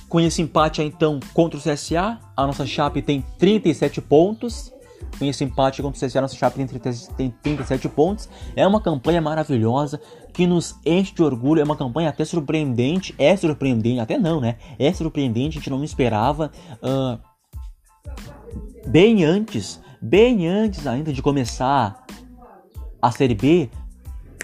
Com 0.09 0.19
esse 0.19 0.41
empate 0.41 0.81
então 0.81 1.21
contra 1.33 1.57
o 1.57 1.61
CSA, 1.61 2.19
a 2.35 2.45
nossa 2.45 2.65
Chape 2.67 3.01
tem 3.01 3.23
37 3.39 4.01
pontos. 4.01 4.73
Com 5.17 5.23
esse 5.23 5.41
empate 5.41 5.81
contra 5.81 5.97
o 5.97 6.05
CSA, 6.05 6.19
a 6.19 6.23
nossa 6.23 6.35
Chape 6.35 6.65
tem 7.15 7.29
37 7.41 7.87
pontos. 7.87 8.27
É 8.57 8.67
uma 8.67 8.81
campanha 8.81 9.21
maravilhosa 9.21 10.01
que 10.33 10.45
nos 10.45 10.75
enche 10.85 11.15
de 11.15 11.23
orgulho. 11.23 11.61
É 11.61 11.63
uma 11.63 11.77
campanha 11.77 12.09
até 12.09 12.25
surpreendente. 12.25 13.15
É 13.17 13.37
surpreendente, 13.37 14.01
até 14.01 14.17
não, 14.17 14.41
né? 14.41 14.57
É 14.77 14.91
surpreendente, 14.91 15.57
a 15.57 15.61
gente 15.61 15.69
não 15.69 15.81
esperava. 15.81 16.51
Uh, 16.83 17.30
bem 18.87 19.23
antes, 19.23 19.81
bem 20.01 20.47
antes 20.47 20.87
ainda 20.87 21.11
de 21.13 21.21
começar 21.21 22.05
a 23.01 23.11
Série 23.11 23.35
B, 23.35 23.69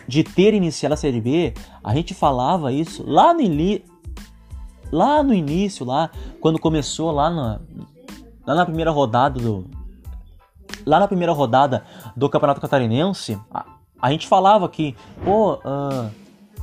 de 0.08 0.24
ter 0.24 0.54
iniciado 0.54 0.94
a 0.94 0.98
Série 0.98 1.22
B, 1.22 1.54
a 1.84 1.94
gente 1.94 2.14
falava 2.14 2.72
isso 2.72 3.04
lá 3.06 3.34
no, 3.34 3.42
lá 4.92 5.22
no 5.22 5.34
início, 5.34 5.86
lá 5.86 6.10
quando 6.40 6.60
começou 6.60 7.12
lá 7.12 7.30
na, 7.30 7.60
lá 8.46 8.56
na 8.56 8.66
primeira 8.66 8.92
rodada 8.92 9.40
do 9.40 9.66
lá 10.86 11.00
na 11.00 11.08
primeira 11.08 11.34
rodada 11.34 11.84
do 12.16 12.30
Campeonato 12.30 12.62
Catarinense, 12.62 13.38
a, 13.54 13.66
a 14.02 14.12
gente 14.12 14.28
falava 14.28 14.70
que, 14.70 14.96
pô, 15.24 15.56
uh, 15.56 16.10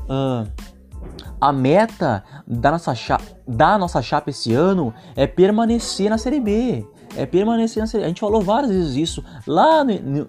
uh, 0.08 0.50
a 1.40 1.52
meta 1.52 2.24
da 2.46 2.70
nossa, 2.70 2.94
da 3.46 3.76
nossa 3.76 4.00
chapa 4.00 4.30
esse 4.30 4.54
ano 4.54 4.94
é 5.14 5.26
permanecer 5.26 6.08
na 6.08 6.16
Série 6.16 6.40
B. 6.40 6.86
É 7.16 7.26
permanecer 7.26 7.80
na 7.80 7.86
Série. 7.86 8.04
A 8.04 8.08
gente 8.08 8.20
falou 8.20 8.42
várias 8.42 8.70
vezes 8.70 8.96
isso 8.96 9.24
lá 9.46 9.84
no, 9.84 10.00
no 10.00 10.28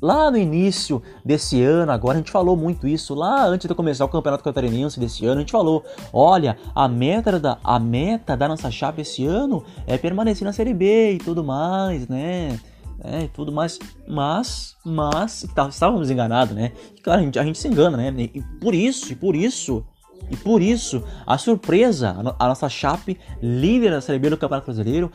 Lá 0.00 0.30
no 0.30 0.38
início 0.38 1.02
desse 1.24 1.60
ano, 1.60 1.90
agora 1.90 2.14
a 2.14 2.18
gente 2.18 2.30
falou 2.30 2.56
muito 2.56 2.86
isso, 2.86 3.14
lá 3.14 3.44
antes 3.44 3.66
de 3.66 3.74
começar 3.74 4.04
o 4.04 4.08
Campeonato 4.08 4.44
Catarinense 4.44 5.00
desse 5.00 5.26
ano, 5.26 5.38
a 5.38 5.40
gente 5.40 5.50
falou, 5.50 5.84
olha, 6.12 6.56
a 6.72 6.86
meta 6.86 7.38
da, 7.40 7.58
a 7.64 7.80
meta 7.80 8.36
da 8.36 8.46
nossa 8.46 8.70
chapa 8.70 9.00
esse 9.00 9.26
ano 9.26 9.64
é 9.88 9.98
permanecer 9.98 10.44
na 10.44 10.52
Série 10.52 10.72
B 10.72 11.14
e 11.14 11.18
tudo 11.18 11.42
mais, 11.42 12.06
né? 12.06 12.60
É, 13.02 13.28
tudo 13.32 13.50
mais, 13.50 13.78
mas, 14.06 14.76
mas, 14.84 15.44
tá, 15.52 15.68
estávamos 15.68 16.10
enganados, 16.10 16.54
né? 16.54 16.72
Claro, 17.02 17.20
a 17.20 17.24
gente, 17.24 17.38
a 17.38 17.44
gente 17.44 17.58
se 17.58 17.66
engana, 17.66 17.96
né? 17.96 18.14
E 18.16 18.40
por 18.60 18.76
isso, 18.76 19.12
e 19.12 19.16
por 19.16 19.34
isso, 19.34 19.84
e 20.30 20.36
por 20.36 20.62
isso, 20.62 21.02
a 21.26 21.38
surpresa, 21.38 22.16
a 22.38 22.48
nossa 22.48 22.68
chape 22.68 23.18
líder 23.42 23.90
da 23.90 24.00
Série 24.00 24.18
B 24.18 24.30
do 24.30 24.36
Campeonato 24.36 24.66
Brasileiro, 24.66 25.10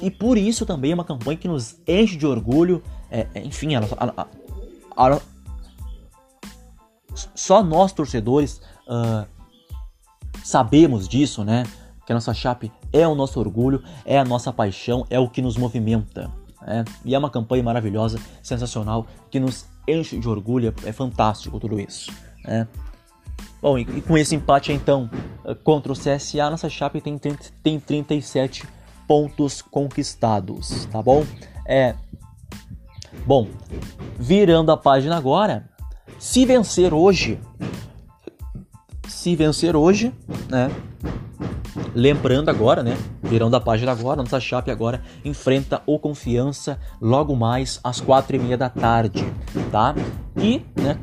e 0.00 0.10
por 0.10 0.36
isso 0.36 0.66
também 0.66 0.92
é 0.92 0.94
uma 0.94 1.04
campanha 1.04 1.36
que 1.36 1.48
nos 1.48 1.76
enche 1.86 2.16
de 2.16 2.26
orgulho. 2.26 2.82
É, 3.10 3.26
é 3.34 3.40
enfim, 3.44 3.74
a 3.74 3.80
a, 3.80 4.26
a, 4.96 5.20
só 7.34 7.62
nós 7.62 7.92
torcedores 7.92 8.60
uh, 8.88 9.26
sabemos 10.42 11.08
disso, 11.08 11.44
né? 11.44 11.64
Que 12.06 12.12
a 12.12 12.14
nossa 12.14 12.34
chape 12.34 12.70
é 12.92 13.06
o 13.06 13.14
nosso 13.14 13.40
orgulho, 13.40 13.82
é 14.04 14.18
a 14.18 14.24
nossa 14.24 14.52
paixão, 14.52 15.06
é 15.08 15.18
o 15.18 15.28
que 15.28 15.40
nos 15.40 15.56
movimenta. 15.56 16.30
Né? 16.60 16.84
E 17.04 17.14
é 17.14 17.18
uma 17.18 17.30
campanha 17.30 17.62
maravilhosa, 17.62 18.18
sensacional, 18.42 19.06
que 19.30 19.40
nos 19.40 19.66
enche 19.88 20.18
de 20.18 20.28
orgulho, 20.28 20.74
é 20.84 20.92
fantástico 20.92 21.58
tudo 21.58 21.80
isso. 21.80 22.12
Né? 22.44 22.68
Bom, 23.60 23.78
e, 23.78 23.82
e, 23.82 24.02
com 24.02 24.18
esse 24.18 24.34
empate 24.34 24.72
então 24.72 25.08
contra 25.62 25.92
o 25.92 25.96
CSA, 25.96 26.50
nossa 26.50 26.68
chape 26.68 27.00
tem, 27.00 27.16
tem, 27.16 27.36
tem 27.62 27.80
37 27.80 28.66
pontos 29.06 29.62
conquistados, 29.62 30.86
tá 30.90 31.02
bom? 31.02 31.24
É. 31.66 31.94
Bom, 33.26 33.48
virando 34.18 34.70
a 34.70 34.76
página 34.76 35.16
agora, 35.16 35.68
se 36.18 36.44
vencer 36.44 36.92
hoje, 36.92 37.40
se 39.08 39.34
vencer 39.34 39.74
hoje, 39.76 40.12
né? 40.48 40.70
Lembrando 41.94 42.48
agora, 42.48 42.82
né? 42.82 42.96
Virando 43.22 43.56
a 43.56 43.60
página 43.60 43.92
agora, 43.92 44.22
nossa 44.22 44.40
chape 44.40 44.70
agora 44.70 45.00
enfrenta 45.24 45.82
o 45.86 45.98
Confiança 45.98 46.78
logo 47.00 47.36
mais 47.36 47.80
às 47.84 48.00
quatro 48.00 48.36
e 48.36 48.38
meia 48.38 48.58
da 48.58 48.68
tarde, 48.68 49.24
tá? 49.70 49.94
E, 50.36 50.60
né? 50.74 50.98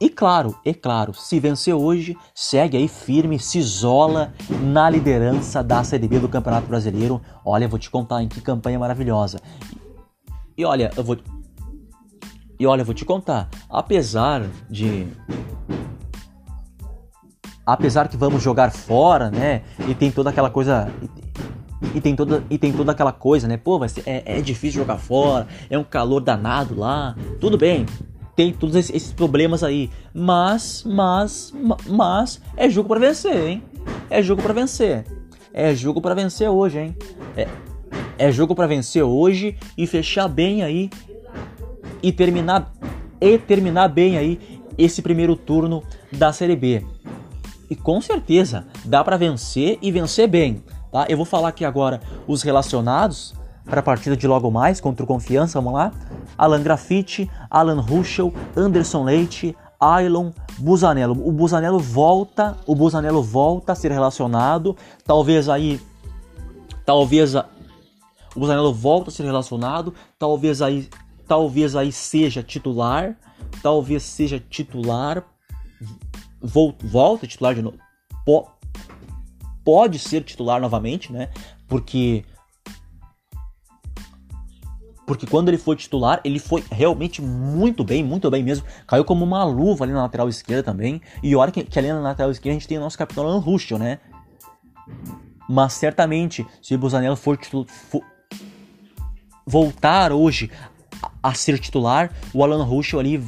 E 0.00 0.08
claro, 0.08 0.58
é 0.64 0.74
claro, 0.74 1.14
se 1.14 1.38
vencer 1.38 1.74
hoje, 1.74 2.16
segue 2.34 2.76
aí 2.76 2.88
firme, 2.88 3.38
se 3.38 3.58
isola 3.58 4.34
na 4.60 4.90
liderança 4.90 5.62
da 5.62 5.84
Série 5.84 6.08
B 6.08 6.18
do 6.18 6.28
Campeonato 6.28 6.66
Brasileiro. 6.66 7.22
Olha, 7.44 7.68
vou 7.68 7.78
te 7.78 7.88
contar 7.88 8.22
em 8.22 8.28
que 8.28 8.40
campanha 8.40 8.78
maravilhosa. 8.78 9.38
E 10.56 10.64
olha, 10.64 10.90
eu 10.96 11.04
vou 11.04 11.16
E 12.58 12.66
olha, 12.66 12.82
eu 12.82 12.84
vou 12.84 12.94
te 12.94 13.04
contar, 13.04 13.48
apesar 13.70 14.42
de 14.68 15.06
apesar 17.66 18.08
que 18.08 18.16
vamos 18.16 18.42
jogar 18.42 18.70
fora, 18.72 19.30
né? 19.30 19.62
E 19.88 19.94
tem 19.94 20.10
toda 20.10 20.30
aquela 20.30 20.50
coisa 20.50 20.92
e 21.94 22.00
tem 22.00 22.16
toda, 22.16 22.42
e 22.48 22.58
tem 22.58 22.72
toda 22.72 22.92
aquela 22.92 23.12
coisa, 23.12 23.46
né? 23.46 23.56
Pô, 23.56 23.78
mas 23.78 23.96
é, 24.06 24.38
é 24.38 24.40
difícil 24.40 24.80
jogar 24.80 24.98
fora, 24.98 25.46
é 25.70 25.78
um 25.78 25.84
calor 25.84 26.20
danado 26.20 26.78
lá. 26.78 27.16
Tudo 27.40 27.58
bem, 27.58 27.86
tem 28.36 28.52
todos 28.52 28.74
esses 28.74 29.12
problemas 29.12 29.62
aí. 29.62 29.90
Mas, 30.12 30.84
mas, 30.86 31.52
mas 31.86 32.40
é 32.56 32.68
jogo 32.68 32.88
para 32.88 33.00
vencer, 33.00 33.36
hein? 33.36 33.62
É 34.10 34.22
jogo 34.22 34.42
para 34.42 34.52
vencer. 34.52 35.04
É 35.52 35.74
jogo 35.74 36.00
para 36.00 36.14
vencer 36.14 36.48
hoje, 36.48 36.78
hein? 36.78 36.96
É, 37.36 37.48
é 38.18 38.32
jogo 38.32 38.54
para 38.54 38.66
vencer 38.66 39.02
hoje 39.02 39.56
e 39.76 39.86
fechar 39.86 40.28
bem 40.28 40.62
aí 40.62 40.90
e 42.02 42.12
terminar 42.12 42.72
e 43.20 43.38
terminar 43.38 43.88
bem 43.88 44.18
aí 44.18 44.60
esse 44.76 45.00
primeiro 45.00 45.36
turno 45.36 45.82
da 46.12 46.32
Série 46.32 46.56
B. 46.56 46.84
E 47.70 47.74
com 47.74 48.00
certeza 48.00 48.66
dá 48.84 49.02
para 49.02 49.16
vencer 49.16 49.78
e 49.80 49.90
vencer 49.90 50.28
bem, 50.28 50.62
tá? 50.92 51.06
Eu 51.08 51.16
vou 51.16 51.24
falar 51.24 51.48
aqui 51.48 51.64
agora 51.64 52.00
os 52.26 52.42
relacionados 52.42 53.34
para 53.64 53.80
a 53.80 53.82
partida 53.82 54.16
de 54.16 54.26
logo 54.26 54.50
mais 54.50 54.80
contra 54.80 55.04
o 55.04 55.06
Confiança, 55.06 55.60
vamos 55.60 55.78
lá? 55.78 55.92
Alan 56.36 56.62
Graffiti, 56.62 57.30
Alan 57.50 57.80
Ruschel, 57.80 58.32
Anderson 58.56 59.04
Leite, 59.04 59.56
Ailon, 59.80 60.32
Busanello. 60.58 61.12
O 61.26 61.32
Busanello 61.32 61.78
volta, 61.78 62.56
o 62.66 62.74
Busanello 62.74 63.22
volta 63.22 63.72
a 63.72 63.74
ser 63.74 63.90
relacionado, 63.92 64.76
talvez 65.04 65.48
aí 65.48 65.80
talvez 66.84 67.34
a, 67.34 67.46
o 68.34 68.40
Busanello 68.40 68.72
volta 68.72 69.10
a 69.10 69.12
ser 69.12 69.24
relacionado, 69.24 69.94
talvez 70.18 70.62
aí 70.62 70.88
talvez 71.26 71.74
aí 71.74 71.90
seja 71.90 72.42
titular, 72.42 73.16
talvez 73.62 74.02
seja 74.02 74.38
titular 74.38 75.24
volta 76.40 77.26
titular 77.26 77.54
de 77.54 77.62
novo. 77.62 77.78
Pode 79.64 79.98
ser 79.98 80.22
titular 80.22 80.60
novamente, 80.60 81.10
né? 81.10 81.30
Porque 81.66 82.24
porque 85.06 85.26
quando 85.26 85.48
ele 85.48 85.58
foi 85.58 85.76
titular, 85.76 86.20
ele 86.24 86.38
foi 86.38 86.64
realmente 86.70 87.20
muito 87.20 87.84
bem, 87.84 88.02
muito 88.02 88.30
bem 88.30 88.42
mesmo. 88.42 88.66
Caiu 88.86 89.04
como 89.04 89.24
uma 89.24 89.44
luva 89.44 89.84
ali 89.84 89.92
na 89.92 90.02
lateral 90.02 90.28
esquerda 90.28 90.62
também. 90.62 91.00
E 91.22 91.36
olha 91.36 91.52
que, 91.52 91.62
que 91.62 91.78
ali 91.78 91.88
na 91.88 92.00
lateral 92.00 92.30
esquerda 92.30 92.56
a 92.56 92.58
gente 92.58 92.68
tem 92.68 92.78
o 92.78 92.80
nosso 92.80 92.96
capitão 92.96 93.38
Ruschel, 93.38 93.78
né? 93.78 93.98
Mas 95.48 95.74
certamente, 95.74 96.46
se 96.62 96.74
o 96.74 96.78
Busanello 96.78 97.16
for, 97.16 97.38
for 97.90 98.02
voltar 99.46 100.10
hoje 100.10 100.50
a, 101.02 101.30
a, 101.30 101.34
ser 101.34 101.58
titular, 101.58 102.10
o 102.32 102.42
Alan 102.42 102.64
Ruschel 102.64 102.98
ali 102.98 103.22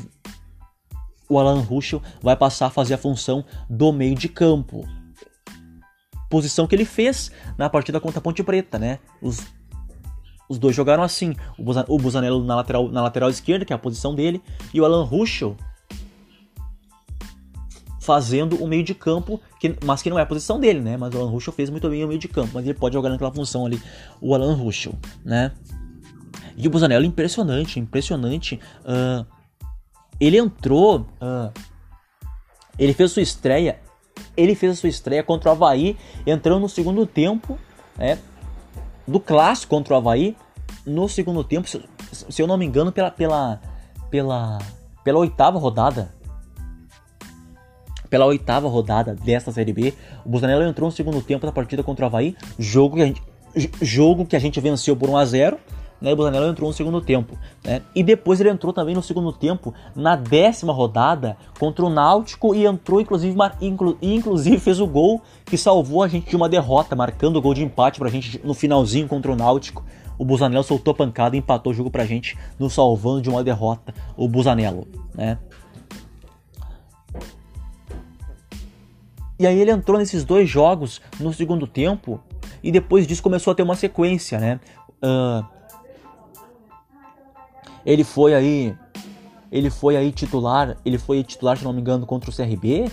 o 1.28 1.38
Alan 1.38 1.60
Ruschel 1.60 2.00
vai 2.22 2.36
passar 2.36 2.66
a 2.66 2.70
fazer 2.70 2.94
a 2.94 2.98
função 2.98 3.44
do 3.68 3.92
meio 3.92 4.14
de 4.14 4.28
campo. 4.28 4.86
Posição 6.30 6.66
que 6.66 6.74
ele 6.74 6.84
fez 6.84 7.30
na 7.58 7.68
partida 7.68 8.00
contra 8.00 8.18
a 8.18 8.22
Ponte 8.22 8.42
Preta, 8.42 8.78
né? 8.78 8.98
Os 9.20 9.44
os 10.48 10.58
dois 10.58 10.74
jogaram 10.74 11.02
assim. 11.02 11.34
O 11.58 11.98
Busanello 11.98 12.44
na 12.44 12.56
lateral, 12.56 12.88
na 12.88 13.02
lateral 13.02 13.30
esquerda, 13.30 13.64
que 13.64 13.72
é 13.72 13.76
a 13.76 13.78
posição 13.78 14.14
dele, 14.14 14.42
e 14.72 14.80
o 14.80 14.84
Alan 14.84 15.04
Ruschel 15.04 15.56
fazendo 18.06 18.62
o 18.62 18.68
meio 18.68 18.84
de 18.84 18.94
campo, 18.94 19.40
que, 19.58 19.74
mas 19.84 20.00
que 20.00 20.08
não 20.08 20.16
é 20.16 20.22
a 20.22 20.26
posição 20.26 20.60
dele, 20.60 20.80
né? 20.80 20.96
Mas 20.96 21.12
o 21.12 21.18
Alan 21.18 21.28
Ruschel 21.28 21.52
fez 21.52 21.68
muito 21.68 21.88
bem 21.90 22.04
o 22.04 22.08
meio 22.08 22.20
de 22.20 22.28
campo, 22.28 22.52
mas 22.54 22.64
ele 22.64 22.74
pode 22.74 22.92
jogar 22.92 23.08
naquela 23.08 23.32
função 23.32 23.66
ali, 23.66 23.82
o 24.20 24.32
Alan 24.32 24.54
Ruschel, 24.54 24.94
né? 25.24 25.50
E 26.56 26.68
o 26.68 26.70
Busanello 26.70 27.04
impressionante, 27.04 27.80
impressionante. 27.80 28.60
Uh, 28.84 29.26
ele 30.20 30.38
entrou, 30.38 31.00
uh, 31.20 31.52
ele 32.78 32.94
fez 32.94 33.10
sua 33.10 33.22
estreia, 33.22 33.80
ele 34.36 34.54
fez 34.54 34.72
a 34.72 34.76
sua 34.76 34.88
estreia 34.88 35.24
contra 35.24 35.50
o 35.50 35.52
Havaí, 35.52 35.96
entrando 36.24 36.60
no 36.60 36.68
segundo 36.68 37.04
tempo, 37.06 37.58
né? 37.98 38.20
Do 39.06 39.20
clássico 39.20 39.70
contra 39.70 39.94
o 39.94 39.96
Havaí 39.96 40.36
no 40.84 41.08
segundo 41.08 41.42
tempo, 41.44 41.68
se, 41.68 41.82
se 42.10 42.42
eu 42.42 42.46
não 42.46 42.56
me 42.56 42.64
engano, 42.64 42.92
pela, 42.92 43.10
pela, 43.10 43.60
pela, 44.10 44.58
pela 45.04 45.18
oitava 45.18 45.58
rodada. 45.58 46.14
Pela 48.08 48.24
oitava 48.26 48.68
rodada 48.68 49.14
desta 49.14 49.50
Série 49.50 49.72
B, 49.72 49.92
o 50.24 50.28
Busanello 50.28 50.62
entrou 50.62 50.88
no 50.88 50.94
segundo 50.94 51.20
tempo 51.20 51.44
da 51.44 51.52
partida 51.52 51.82
contra 51.82 52.04
o 52.04 52.08
Havaí, 52.08 52.36
jogo 52.58 52.96
que 52.96 53.02
a 53.02 53.06
gente, 53.06 53.22
jogo 53.82 54.24
que 54.24 54.36
a 54.36 54.38
gente 54.38 54.60
venceu 54.60 54.96
por 54.96 55.10
1 55.10 55.16
a 55.16 55.24
0 55.24 55.58
né? 56.00 56.12
O 56.12 56.16
Busanello 56.16 56.48
entrou 56.48 56.68
no 56.68 56.74
segundo 56.74 57.00
tempo, 57.00 57.38
né? 57.64 57.82
E 57.94 58.02
depois 58.02 58.40
ele 58.40 58.50
entrou 58.50 58.72
também 58.72 58.94
no 58.94 59.02
segundo 59.02 59.32
tempo 59.32 59.72
na 59.94 60.16
décima 60.16 60.72
rodada 60.72 61.36
contra 61.58 61.84
o 61.84 61.90
Náutico 61.90 62.54
e 62.54 62.66
entrou 62.66 63.00
inclusive 63.00 63.36
inclu, 63.60 63.96
inclusive 64.00 64.58
fez 64.58 64.80
o 64.80 64.86
gol 64.86 65.22
que 65.44 65.56
salvou 65.56 66.02
a 66.02 66.08
gente 66.08 66.28
de 66.28 66.36
uma 66.36 66.48
derrota, 66.48 66.94
marcando 66.94 67.36
o 67.36 67.42
gol 67.42 67.54
de 67.54 67.62
empate 67.62 67.98
pra 67.98 68.08
gente 68.08 68.40
no 68.44 68.54
finalzinho 68.54 69.08
contra 69.08 69.32
o 69.32 69.36
Náutico. 69.36 69.84
O 70.18 70.24
Busanello 70.24 70.64
soltou 70.64 70.92
a 70.92 70.94
pancada 70.94 71.36
e 71.36 71.38
empatou 71.38 71.72
o 71.72 71.74
jogo 71.74 71.90
pra 71.90 72.06
gente, 72.06 72.38
nos 72.58 72.72
salvando 72.72 73.20
de 73.20 73.28
uma 73.28 73.44
derrota, 73.44 73.94
o 74.16 74.26
Busanello, 74.26 74.86
né? 75.14 75.38
E 79.38 79.46
aí 79.46 79.58
ele 79.60 79.70
entrou 79.70 79.98
nesses 79.98 80.24
dois 80.24 80.48
jogos 80.48 81.00
no 81.20 81.32
segundo 81.32 81.66
tempo 81.66 82.18
e 82.62 82.72
depois 82.72 83.06
disso 83.06 83.22
começou 83.22 83.50
a 83.50 83.54
ter 83.54 83.62
uma 83.62 83.74
sequência, 83.74 84.38
né? 84.40 84.58
Uh, 85.02 85.44
ele 87.86 88.02
foi 88.02 88.34
aí, 88.34 88.76
ele 89.50 89.70
foi 89.70 89.96
aí 89.96 90.10
titular, 90.10 90.76
ele 90.84 90.98
foi 90.98 91.22
titular, 91.22 91.56
se 91.56 91.64
não 91.64 91.72
me 91.72 91.80
engano, 91.80 92.04
contra 92.04 92.28
o 92.28 92.34
CRB, 92.34 92.90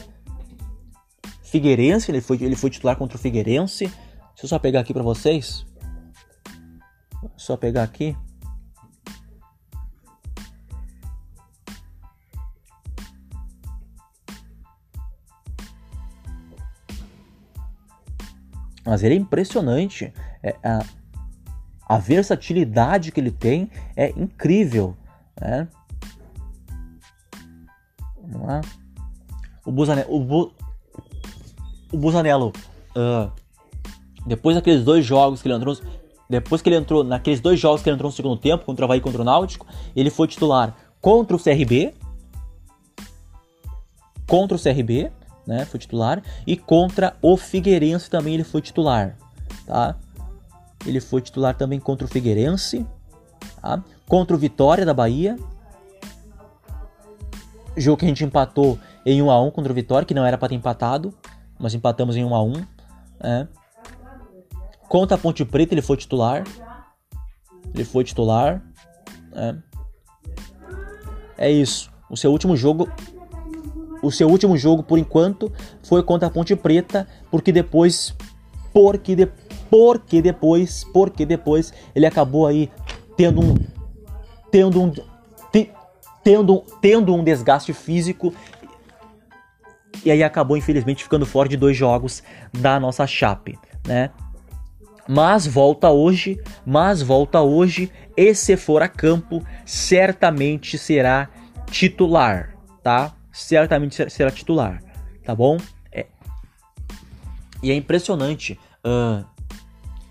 Figueirense, 1.42 2.12
ele 2.12 2.22
foi, 2.22 2.38
ele 2.42 2.56
foi 2.56 2.70
titular 2.70 2.96
contra 2.96 3.18
o 3.18 3.20
Figueirense. 3.20 3.86
Deixa 3.86 4.44
eu 4.44 4.50
só 4.50 4.60
pegar 4.60 4.80
aqui 4.82 4.94
para 4.94 5.04
vocês. 5.04 5.66
Só 7.36 7.58
pegar 7.58 7.84
aqui. 7.84 8.16
Mas 18.86 19.04
ele 19.04 19.16
é 19.16 19.18
impressionante. 19.18 20.14
É, 20.42 20.56
a, 20.64 20.84
a 21.94 21.98
versatilidade 21.98 23.12
que 23.12 23.20
ele 23.20 23.30
tem 23.30 23.70
é 23.96 24.10
incrível. 24.18 24.98
Né? 25.40 25.68
Vamos 28.28 28.48
lá. 28.48 28.62
O 29.64 29.72
Busanello. 29.72 30.16
O, 30.16 30.20
Bu, 30.20 30.54
o 31.92 31.98
Busanello 31.98 32.52
uh, 32.98 33.32
depois 34.26 34.56
daqueles 34.56 34.84
dois 34.84 35.06
jogos 35.06 35.42
que 35.42 35.48
ele 35.48 35.56
entrou. 35.56 35.78
Depois 36.28 36.64
que 36.64 36.70
ele 36.70 36.78
entrou. 36.78 37.04
Naqueles 37.04 37.40
dois 37.40 37.60
jogos 37.60 37.84
que 37.84 37.90
ele 37.90 37.96
entrou 37.96 38.10
no 38.10 38.16
segundo 38.16 38.38
tempo, 38.38 38.66
contra 38.66 38.84
o 38.84 38.86
Havaí 38.86 38.98
e 38.98 39.02
contra 39.02 39.22
o 39.22 39.26
Náutico, 39.26 39.68
ele 39.96 40.10
foi 40.10 40.28
titular 40.28 40.76
contra 41.00 41.36
o 41.36 41.40
CRB. 41.40 41.94
Contra 44.26 44.58
o 44.58 44.60
CRB 44.60 45.12
né? 45.46 45.66
Foi 45.66 45.80
titular. 45.80 46.24
E 46.48 46.58
contra 46.58 47.16
o 47.22 47.38
Figueirense 47.38 48.10
também 48.10 48.34
ele 48.34 48.44
foi 48.44 48.62
titular, 48.62 49.16
tá? 49.66 49.96
Ele 50.86 51.00
foi 51.00 51.22
titular 51.22 51.56
também 51.56 51.80
contra 51.80 52.06
o 52.06 52.10
Figueirense, 52.10 52.86
tá? 53.62 53.84
Contra 54.08 54.36
o 54.36 54.40
Vitória 54.40 54.86
da 54.86 54.94
Bahia. 54.94 55.38
Jogo 57.76 57.98
que 57.98 58.06
a 58.06 58.08
gente 58.08 58.24
empatou 58.24 58.78
em 59.06 59.22
1 59.22 59.32
a 59.32 59.42
1 59.42 59.52
contra 59.52 59.72
o 59.72 59.76
Vitória, 59.76 60.06
que 60.06 60.14
não 60.14 60.26
era 60.26 60.38
para 60.38 60.50
ter 60.50 60.56
empatado, 60.56 61.14
mas 61.60 61.74
empatamos 61.74 62.16
em 62.16 62.24
1 62.24 62.36
a 62.36 62.44
1, 62.44 62.54
né? 63.22 63.48
Contra 64.88 65.16
a 65.16 65.20
Ponte 65.20 65.44
Preta 65.44 65.74
ele 65.74 65.82
foi 65.82 65.98
titular. 65.98 66.44
Ele 67.74 67.84
foi 67.84 68.04
titular, 68.04 68.62
né? 69.32 69.62
É 71.38 71.50
isso. 71.50 71.92
O 72.10 72.16
seu 72.16 72.32
último 72.32 72.56
jogo 72.56 72.88
o 74.04 74.12
seu 74.12 74.28
último 74.28 74.58
jogo, 74.58 74.84
por 74.84 75.00
enquanto, 75.00 75.50
foi 75.82 76.04
contra 76.04 76.28
a 76.28 76.32
Ponte 76.32 76.54
Preta, 76.58 77.08
porque 77.32 77.54
depois, 77.54 78.14
porque, 78.74 79.16
de, 79.16 79.32
porque 79.74 80.22
depois, 80.22 80.84
porque 80.94 81.26
depois 81.26 81.74
ele 81.96 82.06
acabou 82.06 82.46
aí 82.46 82.70
tendo 83.18 83.42
um, 83.42 83.56
tendo 84.52 84.80
um, 84.80 84.92
te, 85.52 85.72
tendo, 86.24 86.64
tendo 86.80 87.12
um 87.12 87.24
desgaste 87.24 87.74
físico 87.74 88.32
e 90.06 90.12
aí 90.12 90.22
acabou 90.22 90.56
infelizmente 90.56 91.02
ficando 91.02 91.26
fora 91.26 91.50
de 91.50 91.58
dois 91.58 91.76
jogos 91.76 92.22
da 92.54 92.80
nossa 92.80 93.08
Chape, 93.08 93.58
né? 93.88 94.12
Mas 95.08 95.48
volta 95.48 95.90
hoje, 95.90 96.40
mas 96.64 97.02
volta 97.02 97.42
hoje 97.42 97.92
e 98.16 98.36
se 98.36 98.56
for 98.56 98.84
a 98.84 98.88
campo, 98.88 99.44
certamente 99.66 100.78
será 100.78 101.30
titular, 101.72 102.56
tá? 102.84 103.16
certamente 103.32 104.08
será 104.12 104.30
titular, 104.30 104.84
tá 105.26 105.34
bom? 105.34 105.58
É. 105.92 106.06
E 107.64 107.72
é 107.72 107.74
impressionante. 107.74 108.60
Uh, 108.86 109.33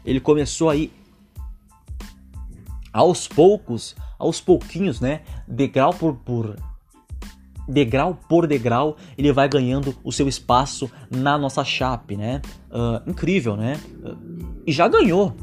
ele 0.04 0.20
começou 0.20 0.70
aí 0.70 0.92
aos 2.92 3.26
poucos, 3.26 3.96
aos 4.18 4.40
pouquinhos, 4.40 5.00
né? 5.00 5.22
Degrau 5.48 5.92
por, 5.94 6.14
por 6.16 6.56
degrau 7.68 8.18
por 8.28 8.46
degrau, 8.46 8.96
ele 9.16 9.32
vai 9.32 9.48
ganhando 9.48 9.94
o 10.02 10.12
seu 10.12 10.28
espaço 10.28 10.90
na 11.10 11.38
nossa 11.38 11.64
chape, 11.64 12.16
né? 12.16 12.42
Uh, 12.70 13.10
incrível, 13.10 13.56
né? 13.56 13.80
Uh, 14.04 14.62
e 14.66 14.72
já 14.72 14.88
ganhou, 14.88 15.34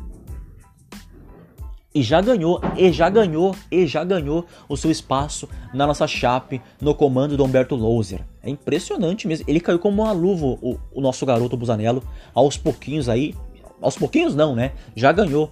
e 1.93 2.03
já 2.03 2.21
ganhou, 2.21 2.61
e 2.77 2.91
já 2.91 3.09
ganhou, 3.09 3.55
e 3.71 3.87
já 3.87 4.03
ganhou 4.03 4.45
o 4.67 4.77
seu 4.77 4.91
espaço 4.91 5.49
na 5.73 5.87
nossa 5.87 6.07
chape 6.07 6.61
no 6.79 6.93
comando 6.93 7.35
do 7.35 7.43
Humberto 7.43 7.75
Louser. 7.75 8.25
É 8.43 8.49
impressionante 8.49 9.27
mesmo. 9.27 9.45
Ele 9.47 9.59
caiu 9.59 9.79
como 9.79 10.03
uma 10.03 10.11
luva, 10.11 10.45
o, 10.45 10.77
o 10.93 11.01
nosso 11.01 11.25
garoto 11.25 11.57
Busanello, 11.57 12.03
aos 12.33 12.57
pouquinhos 12.57 13.09
aí. 13.09 13.33
Aos 13.81 13.97
pouquinhos 13.97 14.35
não, 14.35 14.55
né? 14.55 14.71
Já 14.95 15.11
ganhou. 15.11 15.51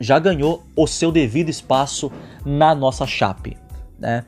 Já 0.00 0.18
ganhou 0.18 0.64
o 0.76 0.86
seu 0.86 1.12
devido 1.12 1.48
espaço 1.48 2.10
na 2.44 2.74
nossa 2.74 3.06
chape, 3.06 3.56
né? 3.98 4.24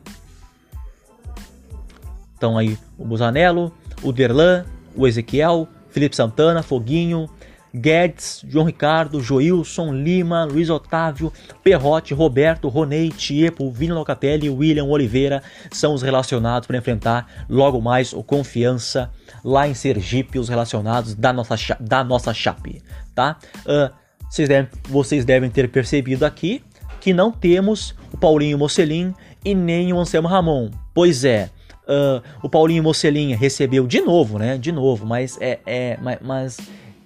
Então 2.36 2.56
aí 2.56 2.78
o 2.98 3.04
Busanello, 3.04 3.72
o 4.02 4.12
Derlan, 4.12 4.64
o 4.94 5.06
Ezequiel, 5.06 5.66
Felipe 5.90 6.14
Santana, 6.14 6.62
Foguinho, 6.62 7.28
Guedes, 7.76 8.42
João 8.48 8.64
Ricardo, 8.64 9.20
Joilson, 9.20 9.92
Lima, 9.92 10.44
Luiz 10.44 10.70
Otávio, 10.70 11.32
Perrote, 11.62 12.14
Roberto, 12.14 12.68
Ronei, 12.68 13.10
Tiepo, 13.10 13.70
Vini 13.70 13.92
Locatelli 13.92 14.46
e 14.46 14.50
William 14.50 14.84
Oliveira 14.84 15.42
são 15.70 15.92
os 15.92 16.02
relacionados 16.02 16.66
para 16.66 16.78
enfrentar 16.78 17.46
logo 17.48 17.80
mais 17.80 18.12
o 18.12 18.22
Confiança 18.22 19.10
lá 19.44 19.68
em 19.68 19.74
Sergipe, 19.74 20.38
os 20.38 20.48
relacionados 20.48 21.14
da 21.14 21.32
nossa, 21.32 21.56
da 21.78 22.02
nossa 22.02 22.32
chape, 22.32 22.82
tá? 23.14 23.36
Uh, 23.60 23.94
vocês, 24.30 24.48
devem, 24.48 24.70
vocês 24.88 25.24
devem 25.24 25.50
ter 25.50 25.68
percebido 25.68 26.24
aqui 26.24 26.62
que 27.00 27.12
não 27.12 27.30
temos 27.30 27.94
o 28.12 28.16
Paulinho 28.16 28.58
Mocelin 28.58 29.14
e 29.44 29.54
nem 29.54 29.92
o 29.92 29.98
Anselmo 29.98 30.26
Ramon. 30.26 30.70
Pois 30.92 31.24
é, 31.24 31.50
uh, 31.86 32.22
o 32.42 32.48
Paulinho 32.48 32.82
Mocelin 32.82 33.34
recebeu 33.34 33.86
de 33.86 34.00
novo, 34.00 34.38
né? 34.38 34.58
De 34.58 34.72
novo, 34.72 35.06
mas 35.06 35.38
é, 35.40 35.60
é 35.66 35.98
mas, 36.00 36.18
mas 36.20 36.56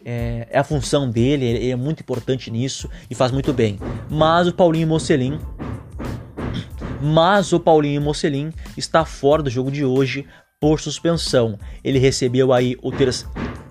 é, 0.05 0.49
é, 0.51 0.59
a 0.59 0.65
função 0.65 1.11
dele, 1.11 1.45
ele 1.45 1.71
é 1.71 1.77
muito 1.77 2.01
importante 2.01 2.51
nisso 2.51 2.89
e 3.11 3.15
faz 3.15 3.33
muito 3.33 3.53
bem. 3.53 3.79
Mas 4.09 4.47
o 4.49 4.53
Paulinho 4.53 4.89
Mocelin, 4.89 5.39
mas 7.03 7.53
o 7.53 7.61
Paulinho 7.61 8.01
Mocelin 8.01 8.53
está 8.77 9.05
fora 9.05 9.43
do 9.43 9.51
jogo 9.51 9.71
de 9.71 9.85
hoje 9.85 10.27
por 10.61 10.81
suspensão. 10.81 11.59
Ele 11.83 11.99
recebeu 11.99 12.53
aí 12.53 12.77
o 12.83 12.91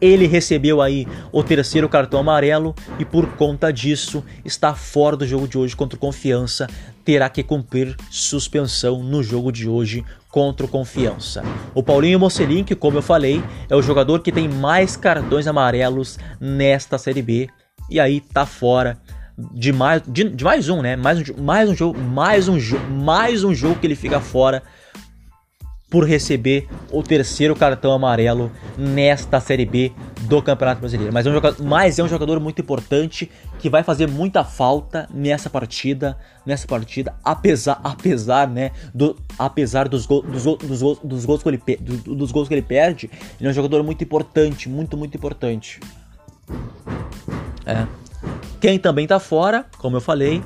ele 0.01 0.27
recebeu 0.27 0.81
aí 0.81 1.05
o 1.31 1.43
terceiro 1.43 1.89
cartão 1.89 2.21
amarelo 2.21 2.73
e 2.97 3.05
por 3.05 3.27
conta 3.35 3.71
disso 3.71 4.23
está 4.45 4.73
fora 4.73 5.17
do 5.17 5.27
jogo 5.27 5.47
de 5.47 5.57
hoje 5.57 5.75
contra 5.75 5.97
o 5.97 5.99
Confiança. 5.99 6.67
Terá 7.09 7.27
que 7.27 7.41
cumprir 7.41 7.95
suspensão 8.11 9.01
no 9.01 9.23
jogo 9.23 9.51
de 9.51 9.67
hoje 9.67 10.05
contra 10.29 10.67
o 10.67 10.69
Confiança. 10.69 11.41
O 11.73 11.81
Paulinho 11.81 12.19
Mocelin, 12.19 12.63
que 12.63 12.75
como 12.75 12.99
eu 12.99 13.01
falei, 13.01 13.43
é 13.67 13.75
o 13.75 13.81
jogador 13.81 14.19
que 14.19 14.31
tem 14.31 14.47
mais 14.47 14.95
cartões 14.95 15.47
amarelos 15.47 16.19
nesta 16.39 16.99
Série 16.99 17.23
B 17.23 17.49
e 17.89 17.99
aí 17.99 18.21
tá 18.21 18.45
fora 18.45 18.95
de 19.35 19.73
mais, 19.73 20.03
de, 20.05 20.25
de 20.25 20.43
mais 20.43 20.69
um, 20.69 20.83
né? 20.83 20.95
Mais 20.95 21.17
um, 21.17 21.41
mais 21.41 21.67
um 21.67 21.75
jogo, 21.75 21.99
mais 21.99 22.47
um 22.47 22.59
jogo, 22.59 22.85
mais 22.91 23.43
um 23.43 23.55
jogo 23.55 23.79
que 23.79 23.87
ele 23.87 23.95
fica 23.95 24.19
fora 24.19 24.61
por 25.89 26.07
receber 26.07 26.67
o 26.91 27.01
terceiro 27.01 27.55
cartão 27.55 27.91
amarelo 27.91 28.51
nesta 28.77 29.39
Série 29.39 29.65
B 29.65 29.91
do 30.21 30.41
Campeonato 30.41 30.79
Brasileiro. 30.79 31.11
Mas 31.11 31.25
é 31.25 31.29
um 31.29 31.33
jogador, 31.33 31.63
mas 31.63 31.97
é 31.97 32.03
um 32.03 32.07
jogador 32.07 32.39
muito 32.39 32.61
importante 32.61 33.29
que 33.57 33.69
vai 33.69 33.81
fazer 33.81 34.07
muita 34.07 34.43
falta 34.43 35.09
nessa 35.11 35.49
partida, 35.49 36.15
nessa 36.45 36.67
partida, 36.67 37.15
apesar, 37.23 37.79
apesar, 37.83 38.47
né, 38.47 38.71
do, 38.93 39.15
apesar 39.37 39.87
dos, 39.87 40.05
go, 40.05 40.21
dos, 40.21 40.43
dos, 40.43 40.99
dos, 41.03 41.25
gols 41.25 41.41
que 41.41 41.49
ele, 41.49 41.61
do, 41.79 42.15
dos 42.15 42.31
gols 42.31 42.47
que 42.47 42.53
ele 42.53 42.61
perde, 42.61 43.09
ele 43.39 43.47
é 43.47 43.49
um 43.49 43.53
jogador 43.53 43.83
muito 43.83 44.03
importante, 44.03 44.69
muito, 44.69 44.95
muito 44.95 45.17
importante. 45.17 45.79
É. 47.65 47.87
Quem 48.61 48.77
também 48.77 49.07
tá 49.07 49.19
fora, 49.19 49.65
como 49.77 49.97
eu 49.97 50.01
falei, 50.01 50.43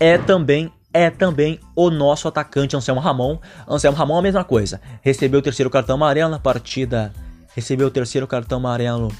é 0.00 0.18
também 0.18 0.72
é 0.92 1.10
também 1.10 1.58
o 1.74 1.90
nosso 1.90 2.28
atacante 2.28 2.76
Anselmo 2.76 3.00
Ramon. 3.00 3.38
Anselmo 3.68 3.96
Ramon 3.96 4.18
a 4.18 4.22
mesma 4.22 4.44
coisa. 4.44 4.80
Recebeu 5.00 5.40
o 5.40 5.42
terceiro 5.42 5.70
cartão 5.70 5.96
amarelo 5.96 6.30
na 6.30 6.38
partida. 6.38 7.12
Recebeu 7.54 7.88
o 7.88 7.90
terceiro 7.90 8.26
cartão 8.26 8.58
amarelo. 8.58 9.12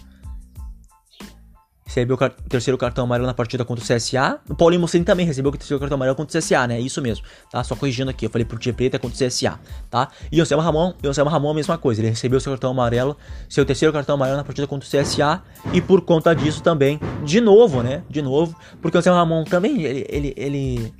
recebeu 1.85 2.17
o 2.17 2.49
terceiro 2.49 2.79
cartão 2.79 3.05
amarelo 3.05 3.27
na 3.27 3.35
partida 3.35 3.65
contra 3.65 3.85
o 3.85 3.87
CSA. 3.87 4.41
O 4.49 4.55
Paulinho 4.55 4.81
Mocelin 4.81 5.05
também 5.05 5.27
recebeu 5.27 5.51
o 5.51 5.57
terceiro 5.57 5.79
cartão 5.79 5.97
amarelo 5.97 6.17
contra 6.17 6.39
o 6.39 6.41
CSA, 6.41 6.67
né? 6.67 6.77
É 6.77 6.81
isso 6.81 7.03
mesmo, 7.03 7.27
tá? 7.51 7.63
Só 7.63 7.77
corrigindo 7.77 8.11
aqui, 8.11 8.25
eu 8.25 8.31
falei 8.31 8.47
pro 8.47 8.59
Tia 8.59 8.73
Preta 8.73 8.99
contra 8.99 9.15
o 9.15 9.29
CSA, 9.29 9.61
tá? 9.91 10.09
E 10.31 10.39
o 10.41 10.43
Anselmo 10.43 10.63
Ramon, 10.63 10.95
o 11.05 11.09
Anselmo 11.09 11.31
Ramon 11.31 11.51
a 11.51 11.55
mesma 11.55 11.77
coisa, 11.77 12.01
ele 12.01 12.09
recebeu 12.09 12.41
seu 12.41 12.53
cartão 12.53 12.71
amarelo, 12.71 13.15
seu 13.47 13.67
terceiro 13.67 13.93
cartão 13.93 14.15
amarelo 14.15 14.39
na 14.39 14.45
partida 14.45 14.67
contra 14.67 14.89
o 14.89 14.91
CSA 14.91 15.43
e 15.75 15.83
por 15.83 16.01
conta 16.01 16.35
disso 16.35 16.63
também, 16.63 16.99
de 17.25 17.43
novo, 17.43 17.83
né? 17.83 18.03
De 18.09 18.23
novo, 18.23 18.57
porque 18.81 18.97
o 18.97 19.01
Anselmo 19.01 19.19
Ramon 19.19 19.45
também, 19.45 19.83
ele, 19.83 20.07
ele, 20.09 20.35
ele, 20.35 20.95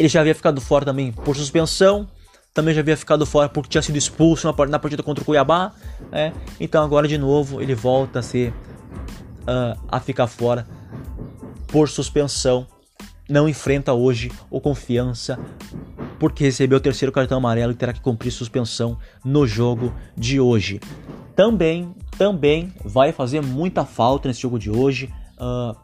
ele 0.00 0.08
já 0.08 0.22
havia 0.22 0.34
ficado 0.34 0.62
fora 0.62 0.82
também 0.82 1.12
por 1.12 1.36
suspensão, 1.36 2.08
também 2.54 2.74
já 2.74 2.80
havia 2.80 2.96
ficado 2.96 3.26
fora 3.26 3.50
porque 3.50 3.68
tinha 3.68 3.82
sido 3.82 3.98
expulso 3.98 4.46
na 4.46 4.78
partida 4.78 5.02
contra 5.02 5.20
o 5.22 5.24
Cuiabá, 5.26 5.72
né? 6.10 6.32
Então 6.58 6.82
agora 6.82 7.06
de 7.06 7.18
novo 7.18 7.60
ele 7.60 7.74
volta 7.74 8.20
a 8.20 8.22
ser 8.22 8.48
uh, 9.42 9.78
a 9.86 10.00
ficar 10.00 10.26
fora 10.26 10.66
por 11.68 11.86
suspensão. 11.86 12.66
Não 13.28 13.46
enfrenta 13.46 13.92
hoje 13.92 14.32
o 14.50 14.58
Confiança 14.58 15.38
porque 16.18 16.44
recebeu 16.44 16.78
o 16.78 16.80
terceiro 16.80 17.12
cartão 17.12 17.36
amarelo 17.36 17.72
e 17.72 17.74
terá 17.74 17.92
que 17.92 18.00
cumprir 18.00 18.30
suspensão 18.30 18.96
no 19.22 19.46
jogo 19.46 19.94
de 20.16 20.40
hoje. 20.40 20.80
Também, 21.36 21.94
também 22.16 22.72
vai 22.82 23.12
fazer 23.12 23.42
muita 23.42 23.84
falta 23.84 24.28
nesse 24.28 24.40
jogo 24.40 24.58
de 24.58 24.70
hoje. 24.70 25.12
Uh, 25.38 25.76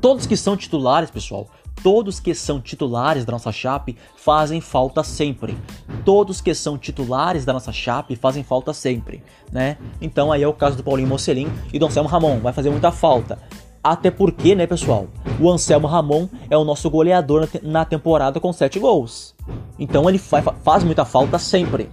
todos 0.00 0.26
que 0.26 0.36
são 0.36 0.56
titulares, 0.56 1.10
pessoal, 1.10 1.48
Todos 1.82 2.20
que 2.20 2.34
são 2.34 2.60
titulares 2.60 3.24
da 3.24 3.32
nossa 3.32 3.52
chape 3.52 3.96
fazem 4.16 4.60
falta 4.60 5.02
sempre. 5.02 5.56
Todos 6.04 6.40
que 6.40 6.54
são 6.54 6.78
titulares 6.78 7.44
da 7.44 7.52
nossa 7.52 7.72
chape 7.72 8.16
fazem 8.16 8.42
falta 8.42 8.72
sempre, 8.72 9.22
né? 9.50 9.76
Então 10.00 10.30
aí 10.30 10.42
é 10.42 10.48
o 10.48 10.52
caso 10.52 10.76
do 10.76 10.84
Paulinho 10.84 11.08
Mocelin 11.08 11.50
e 11.72 11.78
do 11.78 11.86
Anselmo 11.86 12.08
Ramon, 12.08 12.38
vai 12.38 12.52
fazer 12.52 12.70
muita 12.70 12.92
falta. 12.92 13.38
Até 13.82 14.12
porque, 14.12 14.54
né, 14.54 14.64
pessoal? 14.64 15.08
O 15.40 15.50
Anselmo 15.50 15.88
Ramon 15.88 16.28
é 16.48 16.56
o 16.56 16.62
nosso 16.62 16.88
goleador 16.88 17.48
na 17.62 17.84
temporada 17.84 18.38
com 18.38 18.52
7 18.52 18.78
gols. 18.78 19.34
Então 19.76 20.08
ele 20.08 20.18
faz 20.18 20.84
muita 20.84 21.04
falta 21.04 21.36
sempre, 21.36 21.90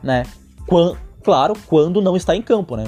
né? 0.00 0.24
Quando, 0.68 0.96
claro, 1.22 1.54
quando 1.66 2.00
não 2.00 2.16
está 2.16 2.36
em 2.36 2.42
campo, 2.42 2.76
né? 2.76 2.84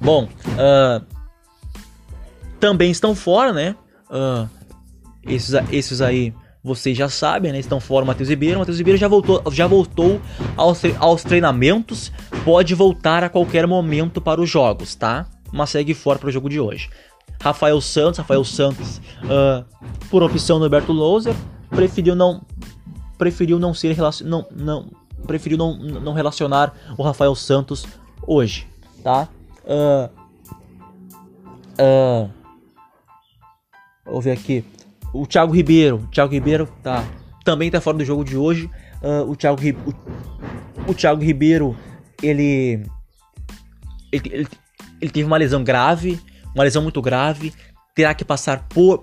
Bom, 0.00 0.24
uh, 0.24 1.04
também 2.60 2.90
estão 2.90 3.14
fora, 3.14 3.52
né? 3.52 3.74
Uh, 4.10 4.48
esses, 5.26 5.54
esses 5.72 6.00
aí 6.00 6.32
vocês 6.62 6.96
já 6.96 7.08
sabem, 7.08 7.52
né? 7.52 7.58
Estão 7.58 7.80
fora 7.80 8.04
o 8.04 8.06
Matheus 8.06 8.28
Ribeiro. 8.28 8.56
O 8.56 8.58
Matheus 8.60 8.78
Ribeiro 8.78 8.98
já 8.98 9.08
voltou, 9.08 9.42
já 9.50 9.66
voltou 9.66 10.20
aos, 10.56 10.82
aos 10.98 11.24
treinamentos. 11.24 12.12
Pode 12.44 12.74
voltar 12.74 13.24
a 13.24 13.28
qualquer 13.28 13.66
momento 13.66 14.20
para 14.20 14.40
os 14.40 14.48
jogos, 14.48 14.94
tá? 14.94 15.26
Mas 15.52 15.70
segue 15.70 15.94
fora 15.94 16.18
para 16.18 16.28
o 16.28 16.32
jogo 16.32 16.48
de 16.48 16.60
hoje. 16.60 16.90
Rafael 17.42 17.80
Santos, 17.80 18.18
Rafael 18.18 18.44
Santos, 18.44 18.98
uh, 19.24 19.64
por 20.10 20.22
opção 20.22 20.58
do 20.58 20.64
Alberto 20.64 20.92
Louser, 20.92 21.34
preferiu 21.70 22.14
não 22.14 22.42
preferiu 23.16 23.58
não 23.58 23.74
ser 23.74 23.96
não, 24.24 24.46
não 24.50 24.90
preferiu 25.26 25.56
não, 25.56 25.76
não 25.76 26.12
relacionar 26.12 26.74
o 26.96 27.02
Rafael 27.02 27.34
Santos 27.34 27.86
hoje, 28.26 28.66
tá? 29.02 29.28
Uh, 29.64 30.10
uh, 31.78 32.30
Vamos 34.10 34.24
ver 34.24 34.32
aqui. 34.32 34.64
O 35.14 35.24
Thiago 35.24 35.52
Ribeiro. 35.52 35.98
O 35.98 36.06
Thiago 36.08 36.32
Ribeiro 36.32 36.68
tá, 36.82 37.04
também 37.44 37.70
tá 37.70 37.80
fora 37.80 37.96
do 37.96 38.04
jogo 38.04 38.24
de 38.24 38.36
hoje. 38.36 38.68
Uh, 39.00 39.30
o, 39.30 39.36
Thiago, 39.36 39.60
o, 39.86 40.90
o 40.90 40.94
Thiago 40.94 41.22
Ribeiro, 41.22 41.76
ele, 42.20 42.82
ele, 44.10 44.22
ele, 44.30 44.48
ele 45.00 45.10
teve 45.10 45.24
uma 45.24 45.36
lesão 45.36 45.62
grave, 45.62 46.20
uma 46.54 46.64
lesão 46.64 46.82
muito 46.82 47.00
grave. 47.00 47.54
Terá 47.94 48.12
que 48.14 48.24
passar 48.24 48.66
por 48.68 49.02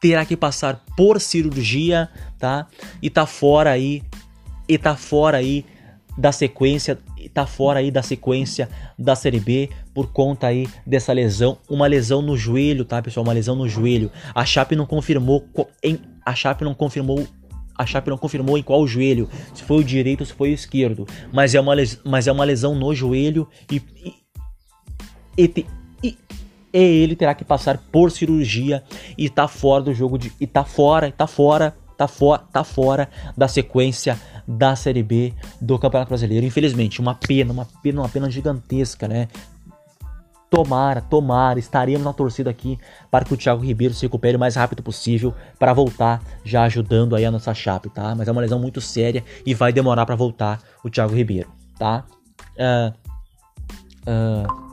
terá 0.00 0.24
que 0.24 0.36
passar 0.36 0.82
por 0.96 1.20
cirurgia, 1.20 2.08
tá? 2.38 2.66
E 3.02 3.10
tá 3.10 3.26
fora 3.26 3.70
aí, 3.70 4.02
e 4.66 4.78
tá 4.78 4.96
fora 4.96 5.36
aí 5.36 5.66
da 6.16 6.32
sequência, 6.32 6.98
tá 7.28 7.46
fora 7.46 7.80
aí 7.80 7.90
da 7.90 8.02
sequência 8.02 8.68
da 8.98 9.14
Série 9.14 9.40
B 9.40 9.68
por 9.94 10.12
conta 10.12 10.46
aí 10.46 10.66
dessa 10.86 11.12
lesão, 11.12 11.58
uma 11.68 11.86
lesão 11.86 12.22
no 12.22 12.36
joelho, 12.36 12.84
tá, 12.84 13.02
pessoal? 13.02 13.24
Uma 13.24 13.32
lesão 13.32 13.54
no 13.54 13.68
joelho. 13.68 14.10
A 14.34 14.44
Chape 14.44 14.74
não 14.74 14.86
confirmou 14.86 15.44
em 15.82 15.98
a 16.24 16.34
Chape 16.34 16.64
não 16.64 16.74
confirmou 16.74 17.26
a 17.76 17.86
Chape 17.86 18.10
não 18.10 18.18
confirmou 18.18 18.58
em 18.58 18.62
qual 18.62 18.86
joelho, 18.86 19.28
se 19.54 19.62
foi 19.62 19.78
o 19.78 19.84
direito 19.84 20.20
ou 20.20 20.26
se 20.26 20.34
foi 20.34 20.50
o 20.50 20.54
esquerdo, 20.54 21.06
mas 21.32 21.54
é 21.54 21.60
uma 21.60 21.72
lesão, 21.72 22.00
mas 22.04 22.26
é 22.26 22.32
uma 22.32 22.44
lesão 22.44 22.74
no 22.74 22.94
joelho 22.94 23.48
e 23.70 23.82
e, 25.38 25.44
e, 25.44 25.66
e, 26.02 26.18
e 26.72 26.78
ele 26.78 27.16
terá 27.16 27.34
que 27.34 27.44
passar 27.44 27.78
por 27.90 28.10
cirurgia 28.10 28.82
e 29.16 29.30
tá 29.30 29.48
fora 29.48 29.84
do 29.84 29.94
jogo 29.94 30.18
de 30.18 30.32
e 30.38 30.46
tá 30.46 30.64
fora, 30.64 31.10
tá 31.10 31.26
fora, 31.26 31.74
tá 32.00 32.08
fora, 32.08 32.42
tá 32.50 32.64
fora 32.64 33.10
da 33.36 33.46
sequência 33.46 34.18
da 34.48 34.74
Série 34.74 35.02
B 35.02 35.34
do 35.60 35.78
Campeonato 35.78 36.08
Brasileiro. 36.08 36.46
Infelizmente, 36.46 36.98
uma 36.98 37.14
pena, 37.14 37.52
uma 37.52 37.66
pena, 37.82 38.00
uma 38.00 38.08
pena 38.08 38.30
gigantesca, 38.30 39.06
né? 39.06 39.28
Tomara, 40.48 41.02
tomara, 41.02 41.58
estaremos 41.58 42.02
na 42.02 42.14
torcida 42.14 42.48
aqui 42.48 42.78
para 43.10 43.26
que 43.26 43.34
o 43.34 43.36
Thiago 43.36 43.62
Ribeiro 43.62 43.92
se 43.92 44.06
recupere 44.06 44.36
o 44.36 44.40
mais 44.40 44.56
rápido 44.56 44.82
possível 44.82 45.34
para 45.58 45.74
voltar 45.74 46.22
já 46.42 46.62
ajudando 46.62 47.14
aí 47.14 47.26
a 47.26 47.30
nossa 47.30 47.52
chape, 47.52 47.90
tá? 47.90 48.14
Mas 48.14 48.26
é 48.26 48.32
uma 48.32 48.40
lesão 48.40 48.58
muito 48.58 48.80
séria 48.80 49.22
e 49.44 49.52
vai 49.52 49.70
demorar 49.70 50.06
para 50.06 50.16
voltar 50.16 50.58
o 50.82 50.88
Thiago 50.88 51.14
Ribeiro, 51.14 51.52
tá? 51.78 52.06
Uh, 52.56 52.94
uh, 54.08 54.70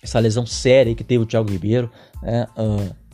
essa 0.00 0.20
lesão 0.20 0.46
séria 0.46 0.94
que 0.94 1.02
teve 1.02 1.24
o 1.24 1.26
Thiago 1.26 1.50
Ribeiro, 1.50 1.90
né? 2.22 2.46
Uh, 2.56 3.05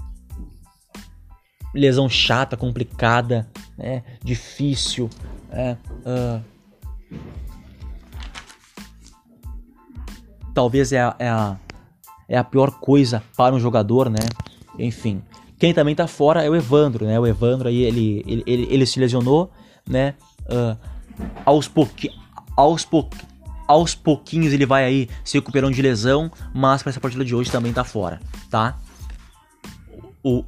lesão 1.74 2.08
chata, 2.08 2.56
complicada, 2.56 3.48
né? 3.76 4.02
difícil. 4.22 5.08
Uh, 5.50 6.42
talvez 10.54 10.92
é 10.92 11.00
a, 11.00 11.16
é, 11.18 11.28
a, 11.28 11.56
é 12.28 12.38
a 12.38 12.44
pior 12.44 12.70
coisa 12.72 13.22
para 13.36 13.54
um 13.54 13.60
jogador, 13.60 14.08
né? 14.10 14.20
Enfim. 14.78 15.22
Quem 15.58 15.72
também 15.72 15.94
tá 15.94 16.06
fora 16.06 16.42
é 16.42 16.50
o 16.50 16.56
Evandro, 16.56 17.06
né? 17.06 17.18
O 17.18 17.26
Evandro 17.26 17.68
aí, 17.68 17.82
ele, 17.82 18.22
ele, 18.26 18.42
ele, 18.46 18.66
ele 18.70 18.86
se 18.86 18.98
lesionou, 18.98 19.50
né? 19.88 20.14
Uh, 20.42 20.76
aos, 21.44 21.68
pouqui 21.68 22.10
aos, 22.56 22.84
pou 22.84 23.08
aos 23.68 23.94
pouquinhos 23.94 24.52
ele 24.52 24.66
vai 24.66 24.84
aí 24.84 25.08
se 25.24 25.38
recuperando 25.38 25.74
de 25.74 25.80
lesão, 25.80 26.30
mas 26.52 26.82
para 26.82 26.90
essa 26.90 27.00
partida 27.00 27.24
de 27.24 27.34
hoje 27.34 27.50
também 27.50 27.72
tá 27.72 27.84
fora, 27.84 28.20
tá? 28.50 28.76
O, 30.22 30.44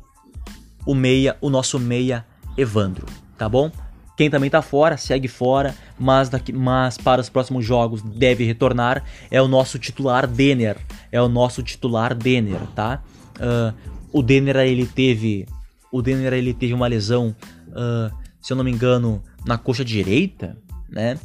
o 0.87 0.95
meia, 0.95 1.37
o 1.41 1.51
nosso 1.51 1.79
meia 1.79 2.25
Evandro, 2.57 3.07
tá 3.37 3.49
bom? 3.49 3.71
Quem 4.17 4.31
também 4.31 4.49
tá 4.49 4.63
fora, 4.63 4.97
segue 4.97 5.27
fora, 5.27 5.75
mas, 5.99 6.29
daqui, 6.29 6.53
mas 6.53 6.97
para 6.97 7.21
os 7.21 7.29
próximos 7.29 7.65
jogos 7.65 8.01
deve 8.01 8.45
retornar, 8.45 9.03
é 9.29 9.43
o 9.43 9.49
nosso 9.49 9.77
titular 9.77 10.27
Denner. 10.27 10.77
É 11.11 11.21
o 11.21 11.29
nosso 11.29 11.63
titular 11.65 12.15
Denner, 12.15 12.61
tá? 12.77 13.03
Uh, 13.37 13.75
o 14.13 14.23
Denner 14.23 14.57
ele 14.57 14.87
teve. 14.87 15.47
O 15.91 16.01
Denner 16.01 16.33
ele 16.33 16.55
teve 16.55 16.73
uma 16.73 16.87
lesão, 16.87 17.35
uh, 17.69 18.15
se 18.41 18.53
eu 18.53 18.57
não 18.57 18.63
me 18.63 18.71
engano, 18.71 19.23
na 19.45 19.59
coxa 19.59 19.85
direita, 19.85 20.57
né? 20.89 21.19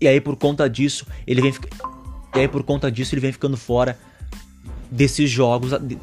E 0.00 0.08
aí 0.08 0.20
por 0.20 0.34
conta 0.34 0.68
disso, 0.68 1.06
ele 1.24 1.40
vem 1.40 1.54
E 2.34 2.40
aí 2.40 2.48
por 2.48 2.64
conta 2.64 2.90
disso 2.90 3.14
ele 3.14 3.20
vem 3.20 3.32
ficando 3.32 3.56
fora 3.56 3.96
desses 4.90 5.30
jogos, 5.30 5.70
de, 5.80 5.98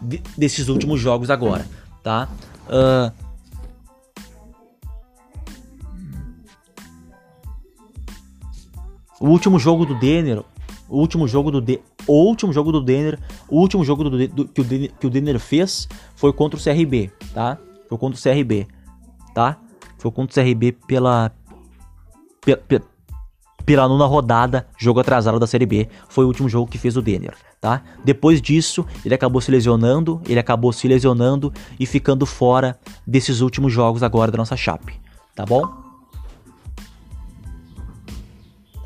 de, 0.00 0.22
desses 0.36 0.68
últimos 0.68 1.00
jogos 1.00 1.30
agora, 1.30 1.66
tá? 2.02 2.28
Uh, 2.68 3.12
o 9.20 9.28
último 9.28 9.58
jogo 9.58 9.84
do 9.84 9.98
Denner, 9.98 10.42
o 10.88 10.98
último 10.98 11.26
jogo 11.26 11.50
do 11.50 11.60
de, 11.60 11.80
o 12.06 12.12
último 12.12 12.52
jogo 12.52 12.70
do 12.70 12.80
Denner, 12.80 13.18
o 13.48 13.58
último 13.58 13.84
jogo 13.84 14.04
do, 14.04 14.28
do, 14.28 14.48
que, 14.48 14.60
o 14.60 14.64
Denner, 14.64 14.92
que 14.98 15.06
o 15.06 15.10
Denner 15.10 15.38
fez 15.38 15.88
foi 16.14 16.32
contra 16.32 16.58
o 16.58 16.62
CRB, 16.62 17.10
tá? 17.34 17.58
Foi 17.88 17.98
contra 17.98 18.18
o 18.18 18.22
CRB, 18.22 18.66
tá? 19.34 19.58
Foi 19.98 20.10
contra 20.10 20.40
o 20.40 20.44
CRB 20.44 20.72
pela, 20.72 21.32
pela, 22.40 22.58
pela 22.58 22.91
nona 23.66 24.04
rodada, 24.04 24.66
jogo 24.76 25.00
atrasado 25.00 25.38
da 25.38 25.46
Série 25.46 25.66
B, 25.66 25.88
foi 26.08 26.24
o 26.24 26.28
último 26.28 26.48
jogo 26.48 26.70
que 26.70 26.78
fez 26.78 26.96
o 26.96 27.02
Denner, 27.02 27.34
tá? 27.60 27.82
Depois 28.04 28.40
disso, 28.40 28.84
ele 29.04 29.14
acabou 29.14 29.40
se 29.40 29.50
lesionando, 29.50 30.20
ele 30.28 30.38
acabou 30.38 30.72
se 30.72 30.86
lesionando 30.88 31.52
e 31.78 31.86
ficando 31.86 32.26
fora 32.26 32.78
desses 33.06 33.40
últimos 33.40 33.72
jogos 33.72 34.02
agora 34.02 34.30
da 34.30 34.38
nossa 34.38 34.56
chape, 34.56 35.00
tá 35.34 35.44
bom? 35.44 35.62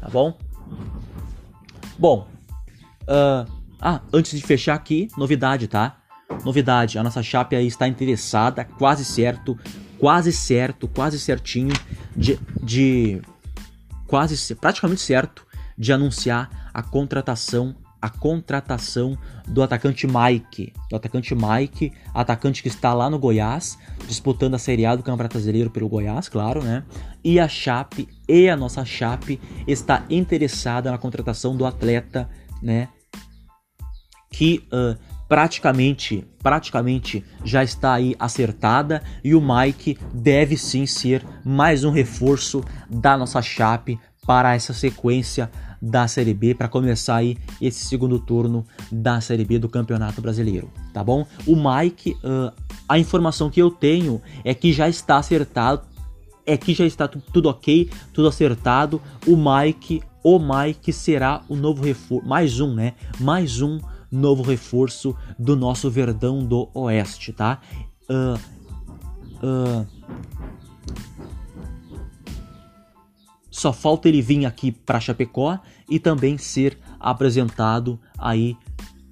Tá 0.01 0.09
bom? 0.13 0.39
Bom, 1.99 2.29
uh, 3.03 3.51
ah, 3.81 4.01
antes 4.13 4.39
de 4.39 4.45
fechar 4.45 4.75
aqui, 4.75 5.09
novidade, 5.17 5.67
tá? 5.67 5.97
Novidade, 6.45 6.99
a 6.99 7.03
nossa 7.03 7.23
chape 7.23 7.57
aí 7.57 7.67
está 7.67 7.89
interessada, 7.89 8.65
quase 8.65 9.05
certo, 9.05 9.59
quase 9.99 10.33
certo, 10.33 10.89
quase 10.89 11.19
certinho 11.19 11.73
de, 12.17 12.39
de 12.63 13.21
quase 14.07 14.55
praticamente 14.55 15.01
certo 15.01 15.47
de 15.77 15.93
anunciar 15.93 16.71
a 16.73 16.83
contratação 16.83 17.75
a 18.01 18.11
contratação 18.11 19.19
do 19.49 19.63
atacante 19.63 20.07
Mike, 20.07 20.73
do 20.89 20.97
atacante 20.97 21.35
Mike, 21.35 21.93
atacante 22.15 22.63
que 22.63 22.69
está 22.69 22.95
lá 22.95 23.11
no 23.11 23.19
Goiás, 23.19 23.77
disputando 24.07 24.55
a 24.55 24.59
Série 24.59 24.87
A 24.87 24.95
do 24.95 25.03
Campeonato 25.03 25.33
Brasileiro 25.33 25.71
pelo 25.71 25.89
Goiás, 25.89 26.29
claro, 26.29 26.63
né? 26.63 26.85
E 27.25 27.41
a 27.41 27.49
Chape 27.49 28.09
e 28.29 28.49
a 28.49 28.57
nossa 28.57 28.85
Chape 28.85 29.41
está 29.67 30.05
interessada 30.09 30.91
na 30.91 30.99
contratação 30.99 31.57
do 31.57 31.67
atleta, 31.67 32.29
né? 32.63 32.89
Que 34.31 34.69
uh, 34.73 34.97
praticamente, 35.29 36.25
praticamente 36.43 37.25
já 37.45 37.63
está 37.63 37.95
aí 37.95 38.15
acertada 38.19 39.03
e 39.23 39.35
o 39.35 39.41
Mike 39.41 39.99
deve 40.13 40.57
sim 40.57 40.87
ser 40.87 41.25
mais 41.45 41.85
um 41.85 41.91
reforço 41.91 42.63
da 42.89 43.17
nossa 43.17 43.43
Chape 43.43 43.99
para 44.27 44.55
essa 44.55 44.73
sequência 44.73 45.51
da 45.81 46.09
Série 46.09 46.35
B 46.35 46.55
para 46.55 46.69
começar 46.69 47.17
aí 47.17 47.37
esse 47.61 47.85
segundo 47.85 48.19
turno 48.19 48.67
da 48.91 49.21
Série 49.21 49.45
B 49.45 49.59
do 49.59 49.69
Campeonato 49.69 50.21
Brasileiro, 50.21 50.71
tá 50.93 51.03
bom? 51.03 51.27
O 51.47 51.55
Mike, 51.55 52.17
uh, 52.25 52.53
a 52.89 52.99
informação 52.99 53.51
que 53.51 53.61
eu 53.61 53.71
tenho 53.71 54.21
é 54.45 54.55
que 54.55 54.73
já 54.73 54.89
está 54.89 55.19
acertado, 55.19 55.83
é 56.45 56.57
que 56.57 56.75
já 56.75 56.85
está 56.87 57.07
tudo 57.07 57.49
ok, 57.49 57.91
tudo 58.13 58.29
acertado. 58.29 59.01
O 59.27 59.37
Mike, 59.37 60.03
o 60.23 60.39
Mike 60.39 60.93
será 60.93 61.43
o 61.49 61.57
novo 61.57 61.85
reforço, 61.85 62.27
mais 62.27 62.61
um, 62.61 62.75
né? 62.75 62.95
Mais 63.21 63.61
um 63.61 63.81
novo 64.17 64.43
reforço 64.43 65.15
do 65.39 65.55
nosso 65.55 65.91
Verdão 65.91 66.45
do 66.45 66.69
Oeste, 66.75 67.33
tá? 67.33 67.61
Uh, 68.09 68.39
uh, 69.47 69.87
só 73.51 73.73
falta 73.73 74.09
ele 74.09 74.23
vir 74.23 74.45
aqui 74.47 74.73
para 74.73 75.01
Chapecó 75.01 75.59
e 75.89 75.99
também 75.99 76.37
ser 76.39 76.79
apresentado 76.99 77.99
aí 78.19 78.57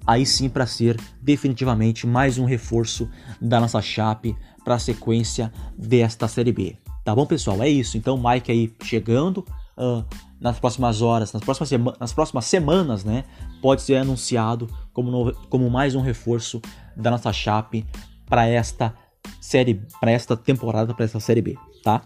aí 0.05 0.23
sim 0.25 0.47
para 0.47 0.67
ser 0.67 0.99
definitivamente 1.21 2.05
mais 2.05 2.37
um 2.37 2.45
reforço 2.45 3.09
da 3.41 3.59
nossa 3.59 3.81
Chape 3.81 4.37
para 4.63 4.75
a 4.75 4.79
sequência 4.79 5.51
desta 5.75 6.27
Série 6.27 6.51
B. 6.51 6.77
Tá 7.03 7.15
bom, 7.15 7.25
pessoal? 7.25 7.61
É 7.61 7.69
isso. 7.69 7.97
Então, 7.97 8.17
Mike 8.17 8.51
aí 8.51 8.73
chegando 8.83 9.45
uh, 9.77 10.03
nas 10.39 10.59
próximas 10.59 11.01
horas, 11.01 11.31
nas 11.33 11.43
próximas, 11.43 11.71
nas 11.99 12.13
próximas 12.13 12.45
semanas, 12.45 13.03
né? 13.03 13.23
Pode 13.61 13.81
ser 13.81 13.95
anunciado 13.95 14.67
como, 14.93 15.09
novo, 15.11 15.33
como 15.49 15.69
mais 15.69 15.95
um 15.95 16.01
reforço 16.01 16.61
da 16.95 17.11
nossa 17.11 17.31
Chape 17.31 17.85
para 18.25 18.47
esta 18.47 18.93
série, 19.39 19.81
para 19.99 20.11
esta 20.11 20.35
temporada, 20.35 20.93
para 20.93 21.05
esta 21.05 21.19
Série 21.19 21.41
B, 21.41 21.57
tá? 21.83 22.01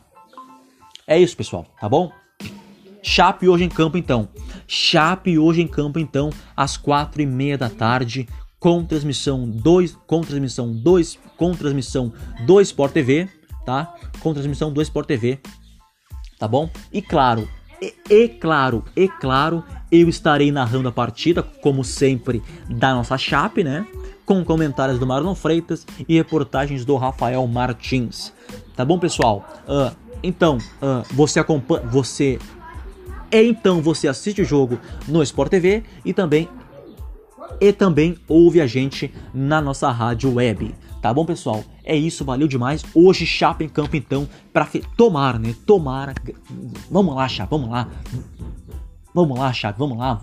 É 1.08 1.18
isso, 1.18 1.36
pessoal, 1.36 1.66
tá 1.80 1.90
bom? 1.90 2.12
Chape 3.02 3.48
hoje 3.48 3.64
em 3.64 3.70
campo 3.70 3.98
então. 3.98 4.28
Chape 4.68 5.40
hoje 5.40 5.62
em 5.62 5.68
campo 5.68 6.00
então 6.00 6.30
às 6.56 6.78
quatro 6.78 7.22
e 7.22 7.26
meia 7.26 7.58
da 7.58 7.70
tarde 7.70 8.28
com 8.60 8.84
transmissão 8.84 9.50
2 9.50 9.98
com 10.06 10.22
transmissão 10.22 10.74
2 10.74 11.18
com 11.38 11.52
transmissão 11.54 12.14
do 12.46 12.60
Sport 12.60 12.92
TV, 12.92 13.30
tá? 13.66 13.96
Com 14.20 14.34
transmissão 14.34 14.72
do 14.72 14.82
Sport 14.82 15.08
TV. 15.08 15.40
Tá 16.38 16.48
bom? 16.48 16.70
E 16.92 17.02
claro, 17.02 17.50
e, 17.82 17.94
e, 18.10 18.28
claro, 18.28 18.84
e 18.96 19.08
claro, 19.08 19.64
eu 19.92 20.10
estarei 20.10 20.52
narrando 20.52 20.90
a 20.90 20.92
partida, 20.92 21.42
como 21.42 21.84
sempre, 21.84 22.42
da 22.70 22.94
nossa 22.94 23.18
Chape, 23.18 23.64
né? 23.64 23.86
Com 24.26 24.44
comentários 24.44 25.00
do 25.00 25.08
Marlon 25.08 25.34
Freitas 25.34 25.86
e 26.08 26.16
reportagens 26.16 26.86
do 26.86 26.96
Rafael 26.98 27.46
Martins. 27.48 28.34
Tá 28.76 28.86
bom, 28.86 29.00
pessoal? 29.00 29.48
Uh, 29.68 29.96
então, 30.22 30.58
uh, 30.82 31.04
você 31.12 31.40
acompanha. 31.40 31.86
Você 31.88 32.38
é 33.32 33.44
então 33.44 33.82
você 33.82 34.08
assiste 34.08 34.42
o 34.42 34.46
jogo 34.46 34.80
no 35.08 35.22
Sport 35.22 35.52
TV 35.52 35.84
e 36.04 36.14
também 36.14 36.50
e 37.62 37.72
também 37.72 38.18
ouve 38.28 38.62
a 38.62 38.68
gente 38.68 39.14
na 39.34 39.62
nossa 39.62 39.90
rádio 39.92 40.34
web. 40.36 40.74
Tá 41.02 41.14
bom, 41.14 41.26
pessoal? 41.26 41.64
É 41.90 41.96
isso, 41.96 42.24
valeu 42.24 42.48
demais. 42.48 42.86
Hoje 42.94 43.26
Chapa 43.26 43.64
em 43.64 43.68
campo 43.68 43.96
então 43.96 44.30
para 44.54 44.68
tomar, 44.96 45.40
né? 45.40 45.56
Tomar. 45.66 46.14
Vamos 46.92 47.16
lá, 47.16 47.28
Chapa, 47.28 47.58
vamos 47.58 47.72
lá. 47.72 47.90
Vamos 49.12 49.40
lá, 49.40 49.52
Chapa, 49.52 49.80
vamos 49.80 49.98
lá. 49.98 50.22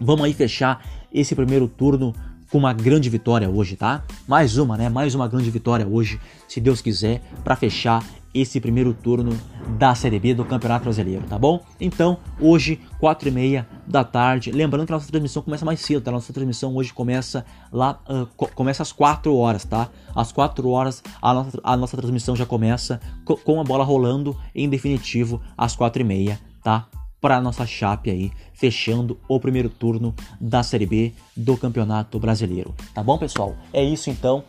Vamos 0.00 0.24
aí 0.24 0.32
fechar 0.34 0.84
esse 1.14 1.32
primeiro 1.36 1.68
turno 1.68 2.12
com 2.50 2.58
uma 2.58 2.72
grande 2.72 3.08
vitória 3.08 3.48
hoje, 3.48 3.76
tá? 3.76 4.02
Mais 4.26 4.58
uma, 4.58 4.76
né? 4.76 4.88
Mais 4.88 5.14
uma 5.14 5.28
grande 5.28 5.48
vitória 5.48 5.86
hoje, 5.86 6.18
se 6.48 6.60
Deus 6.60 6.82
quiser, 6.82 7.22
para 7.44 7.54
fechar 7.54 8.04
esse 8.32 8.60
primeiro 8.60 8.94
turno 8.94 9.36
da 9.78 9.94
Série 9.94 10.18
B 10.18 10.34
do 10.34 10.44
Campeonato 10.44 10.84
Brasileiro, 10.84 11.24
tá 11.26 11.38
bom? 11.38 11.64
Então, 11.80 12.18
hoje, 12.40 12.80
4 12.98 13.28
e 13.28 13.32
meia 13.32 13.68
da 13.86 14.04
tarde, 14.04 14.52
lembrando 14.52 14.86
que 14.86 14.92
a 14.92 14.96
nossa 14.96 15.10
transmissão 15.10 15.42
começa 15.42 15.64
mais 15.64 15.80
cedo, 15.80 16.02
tá? 16.02 16.10
A 16.10 16.14
nossa 16.14 16.32
transmissão 16.32 16.74
hoje 16.74 16.92
começa 16.92 17.44
lá, 17.72 18.00
uh, 18.08 18.26
co 18.36 18.48
começa 18.48 18.82
às 18.82 18.92
4 18.92 19.34
horas, 19.34 19.64
tá? 19.64 19.88
Às 20.14 20.32
4 20.32 20.68
horas 20.68 21.02
a 21.20 21.34
nossa, 21.34 21.60
a 21.62 21.76
nossa 21.76 21.96
transmissão 21.96 22.36
já 22.36 22.46
começa 22.46 23.00
co 23.24 23.36
com 23.36 23.60
a 23.60 23.64
bola 23.64 23.84
rolando, 23.84 24.36
em 24.54 24.68
definitivo, 24.68 25.40
às 25.56 25.74
4 25.74 26.02
e 26.02 26.04
meia, 26.04 26.40
tá? 26.62 26.86
Para 27.20 27.40
nossa 27.40 27.66
chape 27.66 28.10
aí, 28.10 28.32
fechando 28.54 29.18
o 29.28 29.38
primeiro 29.38 29.68
turno 29.68 30.14
da 30.40 30.62
Série 30.62 30.86
B 30.86 31.12
do 31.36 31.56
Campeonato 31.56 32.18
Brasileiro, 32.18 32.74
tá 32.94 33.02
bom, 33.02 33.18
pessoal? 33.18 33.56
É 33.72 33.82
isso 33.82 34.08
então. 34.08 34.44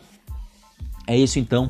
É 1.06 1.16
isso 1.16 1.38
então. 1.38 1.68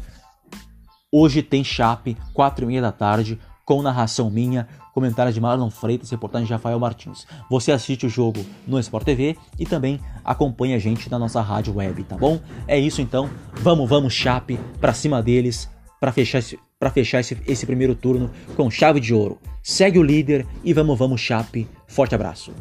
Hoje 1.15 1.43
tem 1.43 1.63
Chape, 1.63 2.17
4 2.33 2.65
e 2.65 2.67
meia 2.67 2.81
da 2.81 2.91
tarde, 2.91 3.39
com 3.67 3.83
narração 3.83 4.31
minha, 4.31 4.67
comentários 4.95 5.35
de 5.35 5.43
Marlon 5.43 5.69
Freitas 5.69 6.09
e 6.09 6.13
reportagem 6.13 6.47
de 6.47 6.53
Rafael 6.55 6.81
Martins. 6.81 7.27
Você 7.51 7.71
assiste 7.71 8.07
o 8.07 8.09
jogo 8.09 8.43
no 8.67 8.79
Sport 8.79 9.05
TV 9.05 9.37
e 9.59 9.67
também 9.67 10.01
acompanha 10.25 10.77
a 10.77 10.79
gente 10.79 11.11
na 11.11 11.19
nossa 11.19 11.43
rádio 11.43 11.75
web, 11.77 12.03
tá 12.05 12.17
bom? 12.17 12.41
É 12.67 12.79
isso 12.79 13.03
então, 13.03 13.29
vamos, 13.57 13.87
vamos 13.91 14.15
Chape, 14.15 14.59
pra 14.81 14.95
cima 14.95 15.23
deles, 15.23 15.69
para 16.01 16.13
fechar, 16.13 16.39
esse, 16.39 16.59
pra 16.81 16.91
fechar 16.91 17.21
esse, 17.21 17.37
esse 17.47 17.67
primeiro 17.67 17.95
turno 17.95 18.31
com 18.57 18.71
chave 18.71 18.99
de 18.99 19.13
ouro. 19.13 19.39
Segue 19.63 19.99
o 19.99 20.03
líder 20.03 20.47
e 20.65 20.73
vamos, 20.73 20.99
vamos 20.99 21.21
Chape, 21.21 21.69
forte 21.87 22.15
abraço. 22.15 22.55